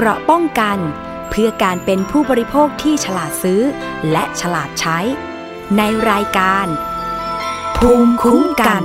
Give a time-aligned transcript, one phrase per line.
[0.00, 0.78] เกราะป้องกัน
[1.30, 3.62] เพื่อการเป็นผู้บริโภคที่ฉลาดซื้อ
[4.12, 4.98] และฉลาดใช้
[5.76, 6.66] ในรายการ
[7.76, 8.82] ภูมิคุ้มกัน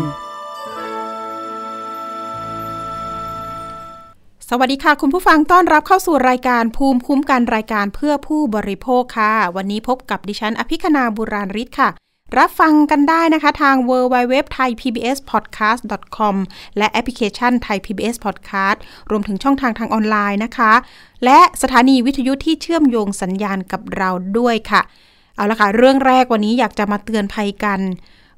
[4.49, 11.89] สวัสดีค่ะ คุณผู้ฟังต้อนรับเข้าสู่รายการภูมิคุ้มกันรายการเพื่อผู้บริโภคค่ะ วันนี้พบกับดิฉันอภิคณาบุราริศค่ะ
[12.39, 15.81] รับฟังกันได้นะคะทาง w w w t h a i PBS Podcast
[16.17, 16.35] com
[16.77, 18.77] และแอปพลิเคชัน Thai PBS Podcast
[19.09, 20.73] รวมถึงช่องทางทางออนไลน์นะคะ
[21.25, 24.81] และสถานีวิทยุที่เชื่อมโยงสัญญาณกับเราด้วยค่ะ
[25.35, 27.79] เอาละค่ะ เรื่องแรกวันนี้อยากจะมาเตือนภัยกัน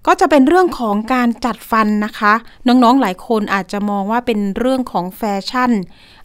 [0.07, 2.33] ก็จะเป็นเรื่องของการจัดฟันนะคะ
[2.67, 5.71] น้องๆหลายคนอาจจะมองว่าเป็นเรื่องของแฟชั่น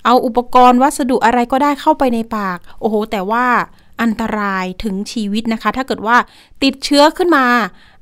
[0.05, 3.47] เอาอุปกรณ์วัสดุอะไรก็ได้เข้าไปในปาก โอ้โห แต่ว่า
[4.03, 6.17] อันตรายถึงชีวิตนะคะ ถ้าเกิดว่า
[6.63, 7.47] ติดเชื้อขึ้นมา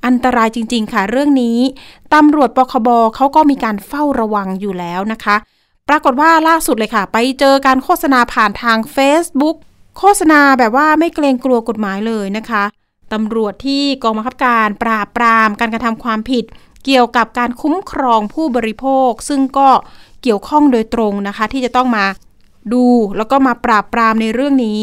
[0.07, 1.59] อันตรายจริง ๆ ค่ะ เรื่องนี้
[2.15, 5.37] ตำรวจปคบเขาก็มีการเฝ้าระวังอยู่แล้วนะคะ
[5.89, 9.57] ปรากฏว่าล่าสุดเลยค่ะ ไปเจอการโฆษณาผ่านทาง Facebook
[9.99, 12.65] โฆษณาแบบว่าไม่เกรงกลัวกฎหมายเลยนะคะ
[13.13, 16.45] ตำรวจที่กองบังคับการปราบปรามการกระทำความผิด
[16.85, 19.69] เกี่ยวกับการคุ้มครองผู้บริโภค ซึ่งก็
[20.23, 22.05] เกี่ยวข้องโดยตรงนะคะ ที่จะต้องมา
[22.73, 22.85] ดู
[23.17, 24.83] แล้วก็มาปราบปรามในเรื่องนี้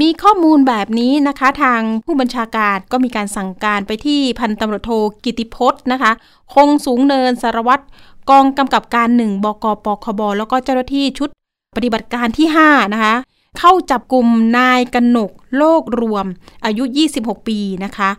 [0.00, 4.90] มีข้อมูลแบบนี้นะคะทางผู้บัญชาการก็มีการสั่งการไปที่พันตำรวจโท
[5.24, 6.12] กิติพจน์นะคะ
[6.54, 7.84] คงสูงเนินสารวัตร
[8.30, 11.28] กองกำกับการหนึ่งบกปคบ แล้วก็เจ้าหน้าที่ชุด
[11.76, 13.14] ปฏิบัติการที่ 5 นะคะ
[13.58, 14.26] เข้าจับกลุ่ม
[14.58, 16.26] นายกนกโลกรวม
[16.64, 16.84] อายุ
[17.16, 18.10] 26 ปีนะคะ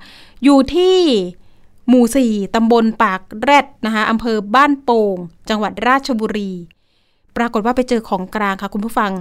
[0.44, 0.98] อยู่ที่
[1.90, 5.18] หมู่ 4 ตำบลปากแรดนะคะอำเภอบ้านโป่ง
[5.50, 6.52] จังหวัดราชบุรี
[7.38, 9.12] ปรากฏว่าไปเจอของกลางค่ะคุณผู้ฟัง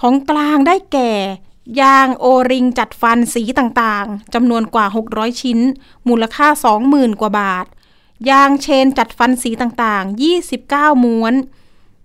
[0.00, 1.12] ของกลางได้แก่
[1.80, 5.58] ยางโอริงจัดฟันสีต่างๆจำนวนกว่า 600 ชิ้น
[6.08, 6.48] มูลค่า
[6.84, 7.66] 20,000 กว่าบาท
[8.30, 10.22] ยางเชนจัดฟันสีต่างๆ
[10.54, 11.34] 29 ม้วน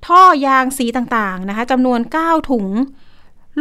[0.06, 2.68] ท่อยางสีต่างๆนะคะจำนวน 9 ถุง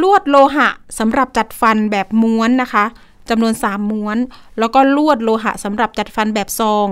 [0.02, 2.84] ลวดโลหะสำหรับจัดฟันแบบม้วนนะคะ
[3.30, 4.16] จำนวน 3 ม้วน
[4.58, 6.88] แล้วก็ลวดโลหะสำหรับจัดฟันแบบซอง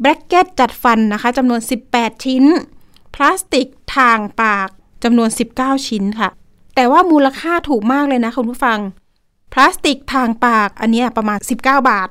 [0.00, 1.60] แบรกเก็ตจัดฟันนะคะจำนวน
[1.92, 2.44] 18 ชิ้น
[3.14, 4.68] พลาสติกทางปาก
[5.04, 5.28] จำนวน
[5.58, 6.30] 19 ชิ้นค่ะ
[6.74, 8.78] แต่ว่ามูลค่าถูกมากเลยนะคุณผู้ฟัง
[9.52, 11.56] พลาสติกทางปากอันนี้ประมาณ 19
[11.90, 12.08] บาท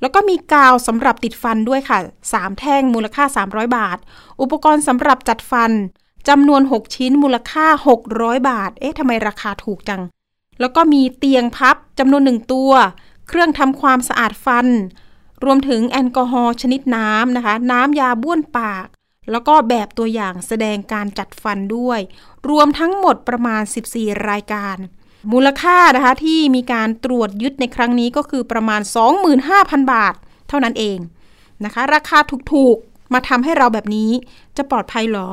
[0.00, 1.98] แล้วก็มีกาวสำหรับติดฟันด้วยค่ะ
[2.30, 3.98] 3 แท่งมูลค่า 300 บาท
[4.40, 5.72] อุปกรณ์สำหรับจัดฟัน
[6.28, 7.66] จำนวน 6 ชิ้นมูลค่า
[8.06, 10.02] 600 บาท เอ๊ะทำไมราคาถูกจัง
[10.60, 12.72] แล้วก็มีเตียงพับจำนวนหนึ่งตัว
[13.28, 14.66] เครื่องทำความสะอาดฟัน
[15.44, 18.86] รวมถึงแอลกอฮอล์ชนิดน้ำนะคะ น้ำยาบ้วนปาก
[19.30, 22.00] แล้วก็แบบตัวอย่างแสดงการจัดฟันด้วย
[22.50, 23.62] รวมทั้งหมดประมาณ
[23.94, 24.76] 14 รายการ
[25.32, 28.80] มูลค่านะคะที่มีการตรวจยึดในครั้งนี้ก็คือประมาณ
[29.36, 30.14] 25,000 บาท
[30.48, 30.98] เท่านั้นเอง
[31.64, 32.18] นะคะ ราคา
[32.52, 34.10] ถูกๆ มาทำให้เราแบบนี้
[34.56, 35.28] จะปลอดภัยหรอ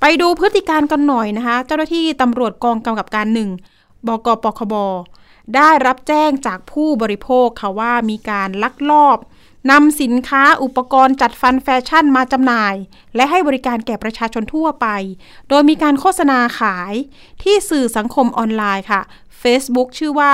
[0.00, 3.50] ไปดูพฤติการกันหน่อยนะคะ เจ้าหน้าที่ตำรวจกองกำกับการหนึ่ง
[4.06, 4.74] บกปคบ
[5.56, 9.16] ได้รับแจ้งจากผู้บริโภคค่ะว่ามีการลักลอบ
[9.70, 12.74] นำสินค้าอุปกรณ์จัดฟันแฟชั่นมาจำหน่าย
[13.16, 14.86] และให้บริการแก่ประชาชนทั่วไป
[15.48, 16.94] โดยมีการโฆษณาขาย
[17.42, 19.00] ที่สื่อสังคมออนไลน์ค่ะ
[19.42, 20.32] Facebook ชื่อว่า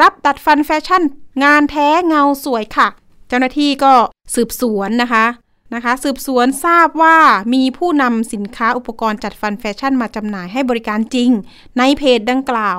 [0.00, 1.02] รับดัดฟันแฟชั่น
[1.44, 2.88] งานแท้เงาสวยค่ะ
[3.28, 3.92] เจ้าหน้าที่ก็
[4.34, 5.26] สืบสวนนะคะ
[5.74, 7.16] นะคะสืบสวนทราบว่า
[7.54, 11.30] มีผู้นำสินค้าอุปกรณ์จัดฟันแฟชั่นมาจำหน่ายให้บริการจริง
[11.78, 12.78] ในเพจดังกล่าว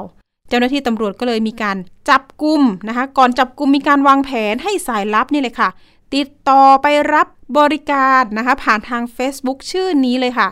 [0.49, 1.77] เจ้าหน้าที่ตำรวจก็เลยมีการ
[2.09, 5.69] จับกลุ่มนะคะ ก่อนจับกลุ่มมีการวางแผนให้สายลับนี่เลยค่ะ
[6.15, 7.27] ติดต่อไปรับ
[7.57, 10.49] บริการนะคะ ผ่านทาง Facebook ชื่อนี้เลยค่ะ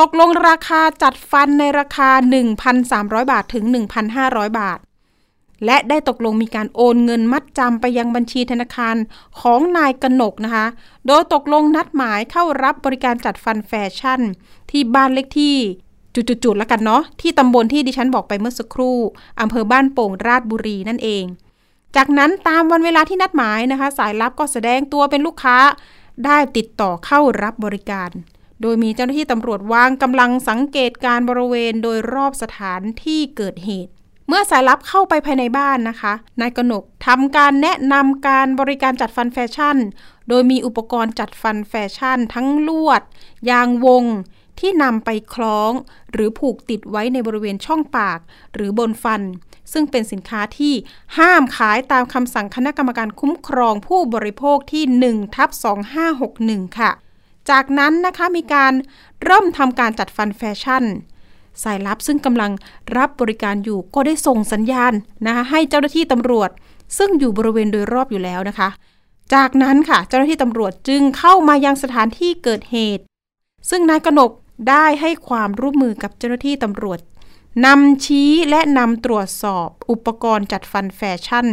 [0.00, 2.10] ตกลงราคาจัดฟันในราคา
[2.70, 3.64] 1,300 บาทถึง
[4.12, 4.78] 1,500 บาท
[5.64, 8.96] และได้ตกลงมีการโอนเงินมัดจำไปยังบัญชีธนาคาร
[9.40, 10.66] ของนายกนกนะคะ
[11.06, 14.20] โดยตกลงนัดหมายเข้ารับบริการจัดฟันแฟชั่น
[14.70, 15.56] ที่บ้านเลขที่
[16.14, 18.98] จุดๆๆแล้วกันเนาะที่ตำบลที่ดิฉันบอกไปเมื่อสักครู่
[19.40, 21.24] อำเภอบ้านโป่งราชบุรีนั่นเอง
[21.96, 25.58] จากนั้นตามวันเวลาที่นัดหมายนะคะ สายลับก็แสดงตัวเป็นลูกค้า
[26.24, 28.10] ได้ติดต่อเข้ารับบริการ
[28.62, 33.92] โดยมีเจ้าหน้าที่ตำรวจวางกำลังสังเกตการบริเวณโดยรอบสถานที่เกิดเหตุ
[34.28, 39.76] เมื่อสายลับเข้าไปภายในบ้านนะคะ นายกนกทำการแนะนำการบริการจัดฟันแฟชั่น
[40.28, 43.02] โดยมีอุปกรณ์จัดฟันแฟชั่น ทั้งลวด
[43.50, 44.04] ยางวง
[44.60, 45.72] ที่นำไปคล้อง
[46.12, 48.18] หรือผูกติดไว้ในบริเวณช่องปาก
[48.54, 49.22] หรือบนฟัน
[49.72, 50.74] ซึ่งเป็นสินค้าที่
[51.18, 54.84] ห้ามขายตามคำสั่งคณะกรรมการคุ้มครองผู้บริโภคที่
[55.18, 55.50] 1 ทับ
[56.14, 56.90] 2561 ค่ะ
[57.50, 58.72] จากนั้นนะคะมีการ
[59.24, 60.84] เริ่มทำการจัดฟันแฟชั่น
[61.62, 62.52] สายลับซึ่งกำลัง
[62.96, 64.92] รับบริการอยู่ก็ได้ส่งสัญญาณ
[65.26, 66.50] นะคะให้เจ้าหน้าที่ตำรวจ
[66.98, 68.68] ซึ่งอยู่บริเวณโดยรอบอยู่แล้วนะคะ
[69.34, 73.04] จากนั้นค่ะเจ้าหน้าที่ตำรวจจึงเข้ามายังสถานที่เกิดเหตุ
[73.70, 74.30] ซึ่งนายกนก
[74.68, 77.00] ได้ให้ความร่วมมือกับเจ้าหน้าที่ตำรวจ
[77.66, 81.46] นำชี้และนำตรวจสอบอุปกรณ์จัดฟันแฟชั่น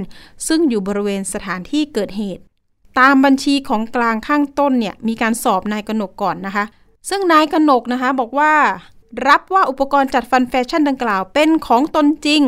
[0.48, 2.44] ซึ่งอยู่บริเวณสถานที่เกิดเหตุ
[3.00, 6.66] ตามบัญชีของกลางข้างต้นเนี่ยมีการสอบนายกนกก่อนนะคะ
[7.10, 8.54] ซึ่งนายกนกนะคะบอกว่า
[9.28, 12.42] รับว่าอุปกรณ์จัดฟันแฟชั่นดังกล่าวเป็นของตนจริง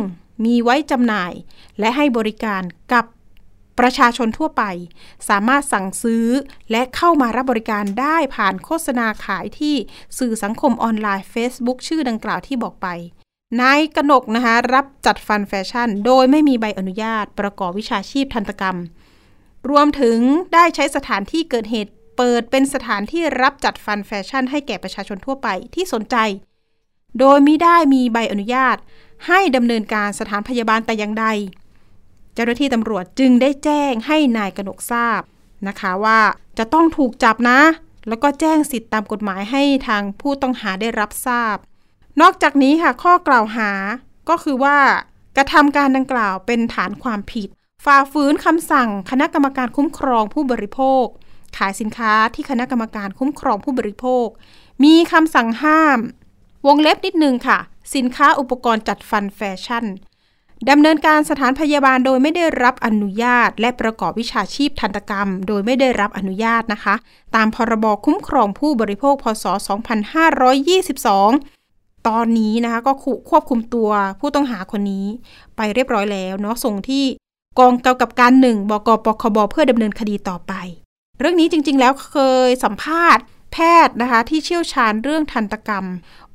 [0.45, 1.33] มีไว้จำหน่าย
[1.79, 2.61] และให้บริการ
[2.91, 3.05] กับ
[3.80, 4.64] ประชาชนทั่วไป
[5.30, 6.28] สามารถสั่งซื้อ
[6.72, 9.75] และเข้ามารับบริการได้ผ่านโฆษณาขายที่
[10.20, 12.88] สื่อสังคมออนไลน์ Facebook ชื่อดังกล่าวที่บอกไป
[13.62, 18.78] นายกนกนะคะรับจัดฟันแฟชั่น โดยไม่มีใบอนุญาตประกอบวิชาชีพทันตกรรม
[19.70, 20.20] รวมถึง
[20.54, 26.16] ได้ใช้สถานที่เกิดเหตุเปิดเป็นสถานที่รับจัดฟันแฟชั่น ให้แก่ประชาชนทั่วไปที่สนใจ
[27.20, 28.78] โดยมิได้มีใบอนุญาต
[29.28, 31.25] ให้ดำเนินการสถานพยาบาลแต่อย่างใด
[32.33, 35.21] เจ้าหน้าที่ตำรวจจึงได้แจ้งให้นายกนกทราบ
[35.68, 36.19] นะคะว่า
[36.57, 37.59] จะต้องถูกจับนะ
[38.07, 41.56] แล้วก็แจ้งสิทธิตามกฎหมายให้ทางผู้ต้องหาได้รับทราบ
[42.21, 43.71] นอกจากนี้ค่ะข้อกล่าวหา
[44.30, 44.77] ก็คือว่า
[45.38, 47.50] กระทำการดังกล่าวเป็นฐานความผิด
[47.85, 51.06] ฝ่าฝืนคำสั่งคณะกรรมการคุ้มครองผู้บริโภค
[51.57, 54.27] ขายสินค้าที่คณะกรรมการคุ้มครองผู้บริโภค
[54.83, 56.00] มีคำสั่งห้าม
[56.68, 57.59] วงเล็บนิดนึงค่ะ
[57.95, 59.86] สินค้าอุปกรณ์จัดฟันแฟชั่น
[60.69, 66.95] ดำเนินการสถานพยาบาลโดยไม่ได้รับอนุญาต และประกอบวิชาชีพทันตกรรม โดยไม่ได้รับอนุญาตนะคะ
[67.36, 69.45] ตามพรบคุ้มครองผู้บริโภค พศ
[70.92, 72.92] 2522 ตอนนี้นะคะก็
[73.30, 73.89] ควบคุมตัว
[74.19, 75.06] ผู้ต้องหาคนนี้
[75.56, 77.04] ไปเรียบร้อยแล้วเนาะส่งที่
[77.60, 80.54] กองกำกับการหนึ่งบกปคบเพื่อดำเนินคดีต่อไป
[81.19, 82.18] เรื่องนี้จริง ๆ แล้วเค
[82.48, 83.24] ยสัมภาษณ์
[83.54, 85.86] แพทย์นะคะที่เชี่ยวชาญเรื่องทันตกรรม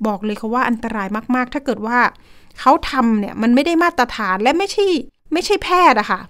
[0.06, 1.98] บอกเลยค่ะว่าอันตรายมาก ๆ ถ้าเกิดว่า
[2.60, 4.86] เขาทำเนี่ยมันไม่ได้มาตรฐานและไม่ใช่
[5.32, 6.20] ไม่ใช่แพทย์อะค่ะ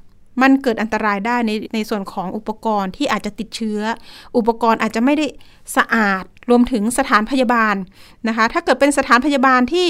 [0.42, 3.80] มันเกิดอันตรายได้ในในส่วนของอุปกรณ์ที่อาจจะติดเชื้อ
[4.36, 5.26] อุปกรณ์อาจจะไม่ได้
[5.76, 7.74] สะอาดรวมถึงสถานพยาบาล
[8.28, 9.86] นะคะ ถ้าเกิดเป็นสถานพยาบาลที่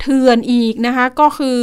[0.00, 1.58] เถื่อนอีกนะคะ ก็คือ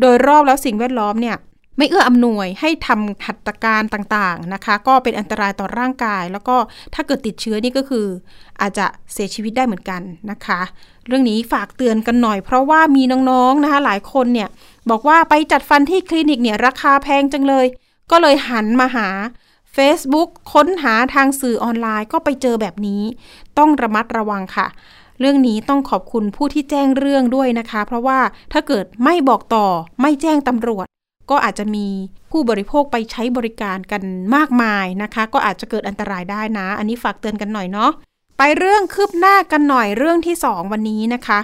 [0.00, 1.36] โดยรอบแล้วสิ่งแวดล้อมเนี่ย
[1.76, 6.56] ไม่เอื้ออำนวยให้ทำหัตถการต่างๆนะคะ ก็เป็นอันตรายต่อร่างกาย แล้วก็
[6.94, 8.06] ถ้าเกิดติดเชื้อนี่ก็คือ
[8.60, 10.60] อาจจะเสียชีวิตได้เหมือนกันนะคะ
[11.06, 14.48] เรื่องนี้ฝากเตือนกันหน่อย เพราะว่ามีน้องๆนะคะ หลายคนเนี่ย
[14.90, 17.66] บอกว่าไปจัดฟันที่คลินิกเนี่ยราคาแพงจังเลย
[18.10, 19.08] ก็เลยหันมาหา
[19.76, 23.02] Facebook ค้นหาทางสื่อออนไลน์ก็ไปเจอแบบนี้
[23.58, 24.66] ต้องระมัดระวังค่ะ
[25.20, 28.18] เรื่องนี้ต้องขอบคุณผู้ที่แจ้งเรื่องด้วยนะคะ เพราะว่า
[28.52, 29.66] ถ้าเกิดไม่บอกต่อ
[30.00, 30.86] ไม่แจ้งตำรวจ
[31.30, 31.86] ก็อาจจะมี
[32.30, 34.02] ผู้บริโภคไปใช้บริการกัน
[34.36, 37.90] มากมายนะคะ ก็อาจจะเกิดอันตรายได้นะ อันนี้ฝากเตือนกันหน่อยเนาะ
[38.38, 41.40] ไปเรื่องคืบหน้ากันหน่อยเรื่องที่ 2 วันนี้นะคะ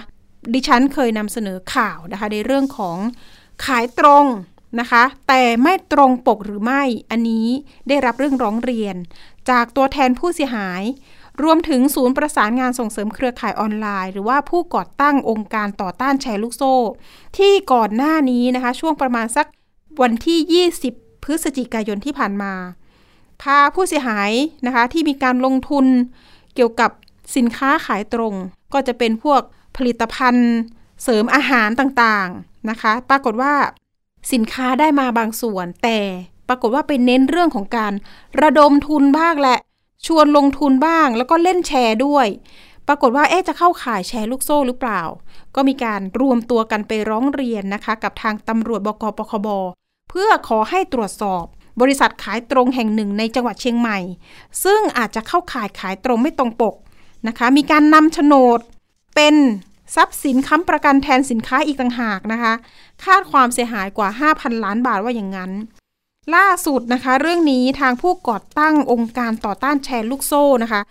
[0.53, 2.97] ดิฉันเคยนำเสนอข่าวนะคะ ในเรื่องของ
[3.65, 4.25] ขายตรง
[4.79, 7.47] นะคะ แต่ไม่ตรงปกหรือไม่อันนี้
[7.87, 8.95] ได้รับเรื่องร้องเรียน
[9.49, 10.81] จากตัวแทนผู้เสียหาย
[11.43, 16.75] รวมถึงศูนย์ประสานงานส่งเสริมเครือข่ายออนไลน์ หรือว่าผู้ก่อตั้งองค์การต่อต้านแชร์ลูกโซ่
[17.37, 19.47] ที่ก่อนหน้านี้นะคะ ช่วงประมาณสัก
[20.01, 22.53] วันที่ 20 พฤศจิกายนที่ผ่านมา
[23.41, 24.31] พาผู้เสียหาย
[24.65, 25.85] นะคะที่มีการลงทุน
[26.55, 26.91] เกี่ยวกับ
[27.35, 28.33] สินค้าขายตรง
[28.73, 29.41] ก็จะเป็นพวก
[29.77, 30.51] ผลิตภัณฑ์
[31.03, 33.53] เสริมอาหารต่างๆนะคะ ปรากฏว่า
[34.33, 35.99] สินค้าได้มาบางส่วน แต่
[36.47, 37.93] ปรากฏว่าไปเน้นเรื่องของการ
[38.41, 39.59] ระดมทุนบ้างแหละ
[40.07, 42.27] ชวนลงทุนบ้าง แล้วก็เล่นแชร์ด้วย
[42.87, 45.01] ปรากฏว่าเอ๊จะเข้าข่ายแชร์ลูกโซ่หรือเปล่า
[45.55, 49.47] ก็มีการรวมตัวกันไปร้องเรียนนะคะ กับทางตำรวจบกปคบ
[50.13, 51.45] เพื่อขอให้ตรวจสอบ
[51.81, 53.99] บริษัทขายตรงแห่งหนึ่งในจังหวัดเชียงใหม่
[54.63, 56.75] ซึ่งอาจจะเข้าข่ายขายตรงไม่ตรงปก
[57.27, 58.59] นะคะ มีการนำโฉนด
[59.15, 59.35] เป็น
[59.95, 62.53] ทรัพย์สินค้ำประกันแทนสินค้าอีกต่างหากนะคะ
[63.05, 65.51] คาดความเสียหายกว่า 5,000 ล้านบาทว่าอย่างนั้น
[66.35, 70.81] ล่าสุดนะคะ เรื่องนี้ทางผู้ก่อตั้งองค์การต่อต้านแชร์ลูกโซ่นะคะ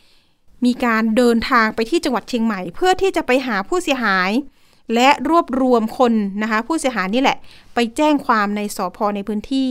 [0.64, 4.30] มีการเดินทางไปที่จังหวัดเชียงใหม่ เพื่อที่จะไปหาผู้เสียหาย
[4.94, 7.38] และรวบรวมคนนะคะผู้เสียหายนี่แหละ
[7.74, 9.70] ไปแจ้งความในสอพอในพื้นที่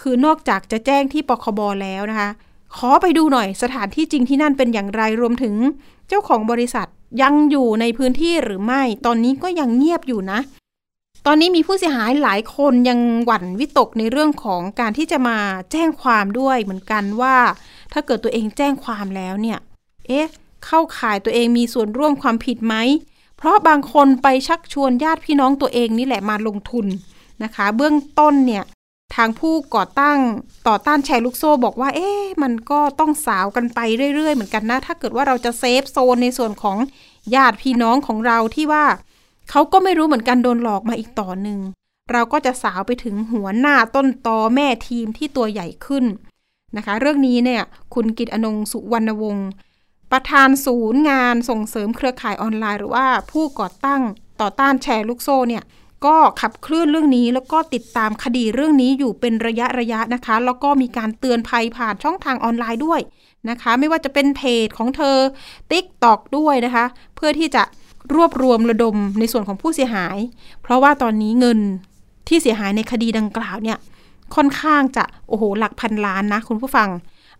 [0.00, 2.30] คือนอกจากจะแจ้งที่ปคบแล้วนะคะ
[2.76, 5.54] ขอไปดูหน่อยสถานที่จริงที่นั่นเป็นอย่างไรรวมถึง
[6.08, 6.88] เจ้าของบริษัท
[7.22, 10.40] ยังอยู่ในพื้นที่หรือไม่ ตอนนี้ก็ยังเงียบอยู่นะ
[11.26, 15.38] ตอนนี้มีผู้เสียหายหลายคนยังหวั่นวิตกในเรื่องของการที่จะมา
[15.72, 17.36] แจ้งความด้วยเหมือนกันว่า
[17.92, 19.58] ถ้าเกิดตัวเองแจ้งความแล้วเนี่ย
[20.08, 20.28] เอ๊ะ
[20.66, 22.74] เข้าข่ายตัวเองมีส่วนร่วมความผิดไหม
[23.38, 26.86] เพราะบางคนไปชักชวนญาติพี่น้องตัวเองนี่แหละมาลงทุน
[27.42, 28.64] นะคะ เบื้องต้นเนี่ย
[29.14, 30.18] ทางผู้ก่อตั้ง
[30.68, 33.80] ต่อต้านแชร์ลูกโซ่บอกว่า เอ๊ะมันก็ต้องสาวกันไป
[34.14, 36.76] เรื่อย ๆ เหมือนกันนะ ถ้าเกิดว่าเราจะเซฟโซนในส่วนของ
[37.34, 38.84] ญาติพี่น้องของเราที่ว่า
[39.50, 41.58] เขาก็ไม่รู้เหมือนกันโดนหลอกมาอีกต่อหนึ่ง
[42.12, 46.04] เราก็จะสาวไปถึงหัวหน้าต้นตอแม่ทีมที่ตัวใหญ่ขึ้น
[46.76, 47.62] นะคะ เรื่องนี้เนี่ย
[47.94, 49.48] คุณกิตอนงสุวรรณวงศ์
[50.12, 54.02] ประธานศูนย์งานส่งเสริมเครือข่ายออนไลน์ หรือว่าผู้ก่อตั้ง
[54.40, 55.64] ต่อต้านแชร์ลูกโซ่เนี่ย
[56.06, 63.00] ก็ขับเคลื่อนเรื่องนี้แล้วก็ติดตามคดีเรื่องนี้อยู่เป็นระยะระยะนะคะ แล้วก็มีการเตือนภัยผ่านช่องทางออนไลน์ด้วย
[63.50, 65.16] นะคะ ไม่ว่าจะเป็นเพจของเธอ
[65.70, 66.84] TikTok ด้วยนะคะ
[67.16, 67.62] เพื่อที่จะ
[68.14, 70.18] รวบรวมระดมในส่วนของผู้เสียหาย
[70.62, 71.58] เพราะว่าตอนนี้เงิน
[72.28, 73.78] ที่เสียหายในคดีดังกล่าวเนี่ย
[74.34, 76.88] ค่อนข้างจะโอ้โหหลักพันล้านนะคุณผู้ฟัง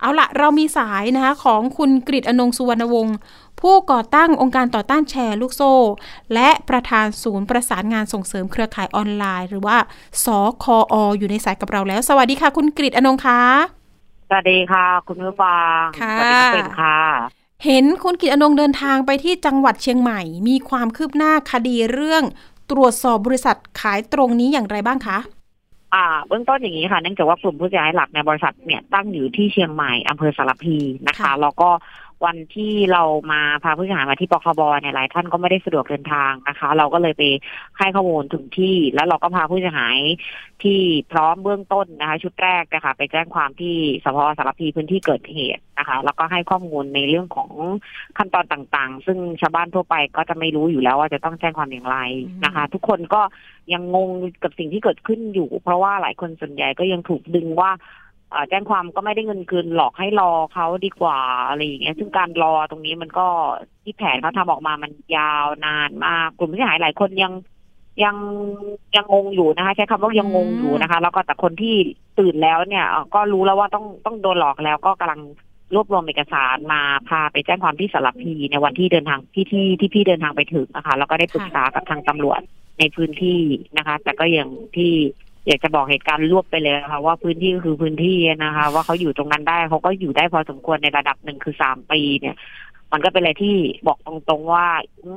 [0.00, 3.17] เอาละเรามีสายนะคะของคุณกริตอนงสุวรรณวงศ์
[3.61, 5.73] ผู้ก่อตั้งองค์การต่อต้านแชร์ลูกโซ่
[6.35, 9.76] และประธานศูนย์ประสานงานส่งเสริมเครือข่ายออนไลน์ หรือว่า
[10.25, 10.26] ส
[10.64, 13.40] คออยู่ในสายกับเราแล้ว สวัสดีค่ะ คุณกริตอนงค์คะ
[14.28, 16.99] สวัสดีค่ะ คุณผู้ฟังค่ะสวัสดีเป็นค่ะ
[17.64, 22.25] เห็นคุณกิตอนงเดินทางไปที่จังหวัดเชียงใหม่ มีความคืบหน้าคดีเรื่อง
[22.71, 25.19] ตรวจสอบบริษัทขายตรงนี้อย่างไรบ้างคะ
[25.95, 30.76] อ่าเบื้องต้นอย่างนี้ค่ะเนื่องจากว่ากลุ่มผู้เสียหายหลักในบริษัทเนี่ยตั้งอยู่ที่เชียงใหม่อำเภอสารพี
[31.09, 31.68] นะคะ แล้วก็
[32.25, 37.22] วันที่เรามาพาผู้เสียหายมาที่ปคบเนี่ยหลายท่านก็ไม่ได้สะดวกเดินทางนะคะ เราก็เลยไป
[37.78, 39.96] ให้ข้อมูลถึงที่ แล้วเราก็พาผู้เสียหาย
[40.62, 40.80] ที่
[41.12, 47.50] พร้อมเบื้องต้นนะคะ ชุดแรกนะคะไปแจ้งความที่สพสารพีพื้นที่เกิดเหตุนะคะ แล้วก็ให้ข้อมูลในเรื่องของ
[48.18, 51.98] ขั้นตอนต่างๆ ซึ่งชาวบ้านทั่วไปก็จะไม่รู้อยู่แล้วว่าจะต้องแจ้งความอย่างไร
[52.44, 53.22] นะคะ ทุกคนก็
[53.72, 54.10] ยังงง
[54.42, 57.70] กับสิ่งที่เกิดขึ้นอยู่ เพราะว่าหลายคนส่วนใหญ่ก็ยังถูกดึงว่า
[58.49, 61.18] แจ้งความก็ไม่ได้เงินคืนหลอกให้รอเขาดีกว่า
[61.49, 63.26] อะไรอย่างเงี้ยซึ่งการรอตรงนี้มันก็
[63.82, 67.32] ที่แผนเขาทำออกมามันยาวนานมากกลุ่มผู้เสียหายหลายคนยัง
[68.04, 68.16] ยัง
[68.97, 71.75] ยังงงอยู่นะคะใช้คำว่ายังงงอยู่นะคะ แล้วก็แต่คนที่
[72.18, 75.20] ตื่นแล้วเนี่ยก็รู้แล้วว่าต้องต้องโดนหลอกแล้วก็กำลัง
[75.75, 82.40] รวบรวมเอกสารมาพาไปแจ้งความที่สารพีในวันที่เดินทางที่ที่ที่พี่เดินทางไปถึงนะคะ แล้วก็ได้ปรึกษากับทางตำรวจ
[82.78, 83.40] ในพื้นที่
[83.78, 84.92] นะคะ แต่ก็ยังที่
[85.49, 92.37] อยากจะบอกเหตุการณ์รวบไปเลยค่ะว่าพื้นที่ก็คือพื้นที่นะคะ ว่าเขาอยู่ตรงนั้นได้เขาก็อยู่ได้พอสมควรในระดับหนึ่งคือสามปีเนี่ย
[92.93, 94.67] มันก็เป็นอะไรที่บอกตรงๆว่า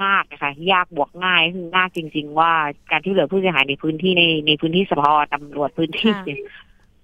[0.04, 2.52] งากนะคะยากบวกง่ายคือง่ายจริง ๆ ว่า
[2.92, 6.14] การที่เหลือผู้เสียหายในพื้นที่ในในพื้นที่สพตำรวจพื้นที่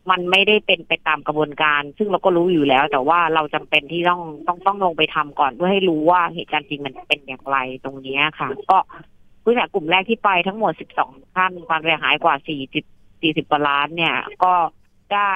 [0.10, 8.78] มันไม่ได้เป็นไปตามกระบวนการ ซึ่งเราก็รู้อยู่แล้ว แต่ว่าเราจำเป็นที่ต้องต้องต้องลงไปทำก่อนเพื่อให้รู้ว่าเหตุการณ์จริงมันเป็นอย่างไรตรงนี้ค่ะ ก็
[9.44, 14.54] ผู้เสียหายกลุ่มแรกที่ไปทั้งหมด 12 ท่านความเสียหายกว่า40 สี่สิบกว่าล้านเนี่ย ก็
[15.14, 15.34] ได้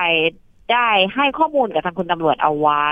[0.73, 2.87] ได้ให้ข้อมูลกับทางคุณตำรวจเอาไว้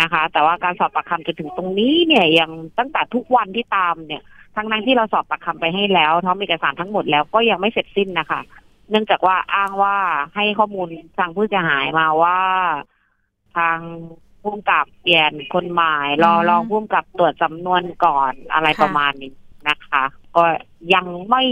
[0.00, 4.22] นะคะ แต่ว่าการสอบปากคำจนถึงตรงนี้เนี่ยยังตั้งแต่ทุกวันที่ตามเนี่ย
[4.56, 8.40] ทั้งนั้นที่เราสอบปากคำไปให้แล้วท้องเอกสารทั้งหมดแล้วก็ยังไม่เสร็จสิ้นนะคะ
[8.90, 9.96] เนื่องจากว่าอ้างว่า
[10.34, 10.88] ให้ข้อมูล
[11.18, 12.40] ทางผู้เสียหายมาว่า
[13.56, 13.78] ทาง
[14.40, 19.32] ผู้กำกับเปลี่ยนคนหมาย รอรองผู้กำกับตรวจจำนวนก่อนอะไรประมาณนี้
[19.68, 20.02] นะคะ
[20.36, 20.44] ก็
[20.94, 21.42] ยังไม่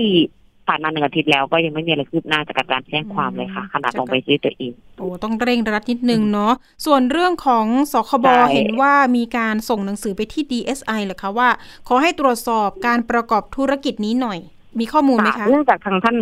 [0.68, 6.52] ผ่านมาหนึ่งอาทิตย์แล้วก็ยังไม่มีอะไรคืบหน้าจากการแจ้งความเลยค่ะขนาดลงไปซื้อตัวเองโอ้ต้องเร่งรัดนิดนึงเนาะ
[6.87, 11.49] ส่วนเรื่องของสคบเห็นว่ามีการส่งหนังสือไปที่ DSI เหรอคะว่า
[11.88, 14.38] ขอให้ตรวจสอบการประกอบธุรกิจนี้หน่อย
[14.80, 16.16] มีข้อมูลไหมคะเนื่องจากทางท่าน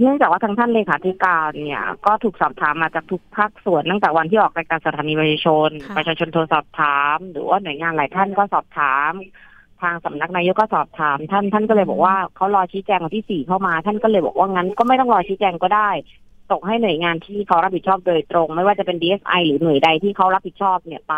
[0.00, 9.12] เนื่องจากว่าทางท่านเลขาธิการเนี่ย ก็ถูกสอบถามมาจากทุกภาคส่วนตั้งแต่วันที่ออกรายการสถานีประชาชน ประชาชนโทรสอบถาม หรือว่าหน่วยงานหลายท่านก็สอบถาม
[9.82, 15.90] ทางสำนักนายกก็สอบถาม ท่านท่านก็เลยบอกว่าเขารอชี้แจงวันที่สี่เข้ามา ท่านก็เลยบอกว่างั้นก็ไม่ต้องรอชี้แจงก็ได้
[16.50, 21.14] ส่งให้หน่วยงานที่เขารับผิดชอบโดยตรง ไม่ว่าจะเป็น DSI หรือหน่วยใดที่เขารับผิดชอบเนี่ยไป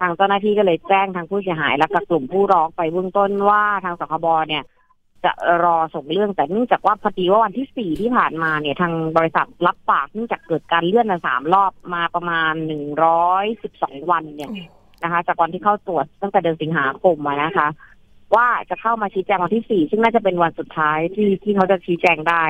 [0.00, 4.64] ทางเจ้าหน้าที่ก็เลยแจ้งทางผู้เสียหาย และกับกลุ่มผู้ร้องไปเบื้องต้นว่าทางสคบเนี่ย
[5.24, 5.32] จะ
[5.64, 14.50] รอส่งเรื่องแต่เนื่องจากว่าพอดีว่าวันที่สี่ที่ผ่านมาเนี่ยทางบริษัทรับปากเนื่องจากเกิดการเลื่อนมาสามรอบมาประมาณหนึ่งร้อยสิบสองวันเนี่ย
[15.04, 17.68] นะคะ จากวันที่เข้าตรวจตั้งแต่เดือนสิงหาคมมานะคะ
[18.34, 22.44] ว่าจะเข้ามาชี้แจงวันที่สี่ซึ่งน่าจะเป็นวันสุดท้ายที่ที่เขาจะชี้แจงได้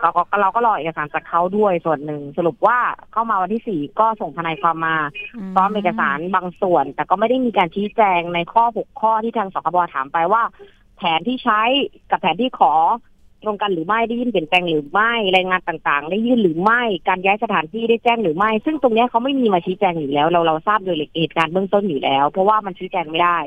[0.00, 2.78] เราก็เราก็รอเอกสารจากเขาด้วยส่วนหนึ่ง สรุปว่า
[3.12, 4.96] เข้ามาวันที่สี่ก็ส่งทนายความมา
[5.54, 10.42] พร้อมเอกสารบางส่วน แต่ก็ไม่ได้มีการชี้แจงในข้อหกข้อที่ทางสคบถามไปว่า
[10.96, 11.62] แผนที่ใช้
[12.10, 12.72] กับแผนที่ขอ
[13.42, 23.38] ตรงกันหรือไม่ได้ยื่นเปลี่ยนแปลงหรือไม่รายงานต่างๆ ได้ยื่นหรือไม่การย้ายสถานที่ได้แจ้งหรือไม่ ซึ่งตรงนี้เขาไม่มีมาชี้แจงอยู่แล้ว เราเราทราบโดยเหตุการณ์เบื้องต้นอยู่แล้ว เพราะว่ามันชี้แจงไม่ได้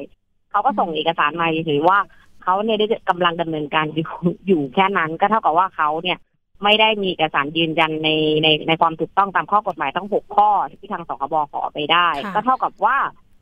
[0.52, 2.00] เขาก็ส่งเอกสารมาเฉยๆว่า
[2.44, 4.08] เขาเนี่ยได้กำลังดำเนินการอยู่
[4.48, 6.18] อยู่แค่นั้น ก็เท่ากับว่าเขาเนี่ย
[6.64, 8.10] ไม่ได้มีเอกสารยืนยันใน
[8.44, 12.98] ในในความถูกต้องตามข้อกฎหมายทั้งหกข้อที่ทางสคบขอไปได้ ก็เท่ากับว่า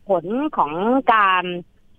[0.09, 0.25] ผล
[0.57, 0.71] ของ
[1.13, 1.43] การ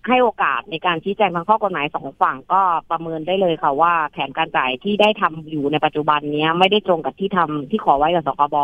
[0.09, 8.57] ให้โอกาสในการชี้แจงทางข้อกฎหมายสองฝั่งก็ประเมินได้เลยค่ะว่า แผนการจ่ายที่ได้ทำอยู่ในปัจจุบันนี้ไม่ได้ตรงกับที่ทำที่ขอไว้กับสคบ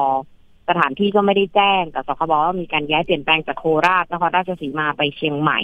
[0.69, 5.59] สถานที่ก็ไม่ได้แจ้งกับสคบว่ามีการย้ายเปลี่ยนแปลงจากโคราชนครราชสีมาไปเชียงใหม่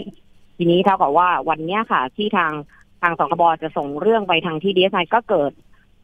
[0.57, 2.52] ทีนี้เท่ากับว่าวันนี้ค่ะ ที่ทาง
[3.02, 5.52] ทางสคบจะส่งเรื่องไปทางที่ดีเอสไอก็เกิด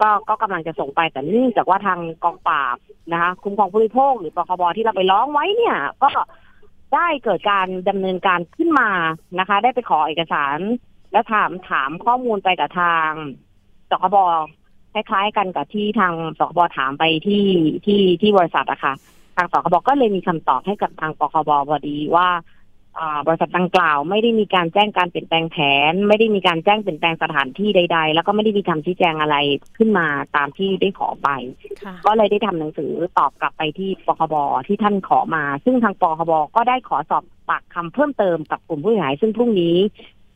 [0.01, 2.77] ก็ก็กำลังจะส่งไปแต่เนื่องจากว่าทางกองปราบ
[3.13, 6.11] นะคะ คุ้มครองผู้บริโภคหรือปคบที่เราไปร้องไว้เนี่ย ก็
[6.95, 8.91] ได้เกิดการดำเนินการขึ้นมา
[9.39, 10.59] นะคะ ได้ไปขอเอกสาร
[11.13, 13.11] และถามถามข้อมูลไปกับทาง
[13.91, 14.17] สคบ
[14.93, 17.47] คล้ายๆกันกับที่ทางสคบถามไปที่
[17.85, 18.95] ที่ที่บริษัทอะค่ะ
[19.37, 22.29] ทางสคบก็เลยมีคำตอบให้กับทางปคบพอดีว่า
[23.27, 25.57] บริษัทดังกล่าว ไม่ได้มีการแจ้งการเปลี่ยนแปลงแผ
[25.91, 29.37] น ไม่ได้มีการแจ้งเปลี่ยนแปลงสถานที่ใด ๆ แล้วก็ไม่ได้มีคำชี้แจงอะไร
[29.77, 30.07] ขึ้นมา
[30.37, 31.29] ตามที่ได้ขอไป
[32.07, 34.35] ก็เลยได้ทำหนังสือตอบกลับไปที่ปคบ
[34.67, 39.77] ที่ท่านขอมา ซึ่งทางปคบก็ได้ขอสอบปากคำเพิ่มเติมกับกลุ่มผู้เสียหาย ซึ่งพรุ่งนี้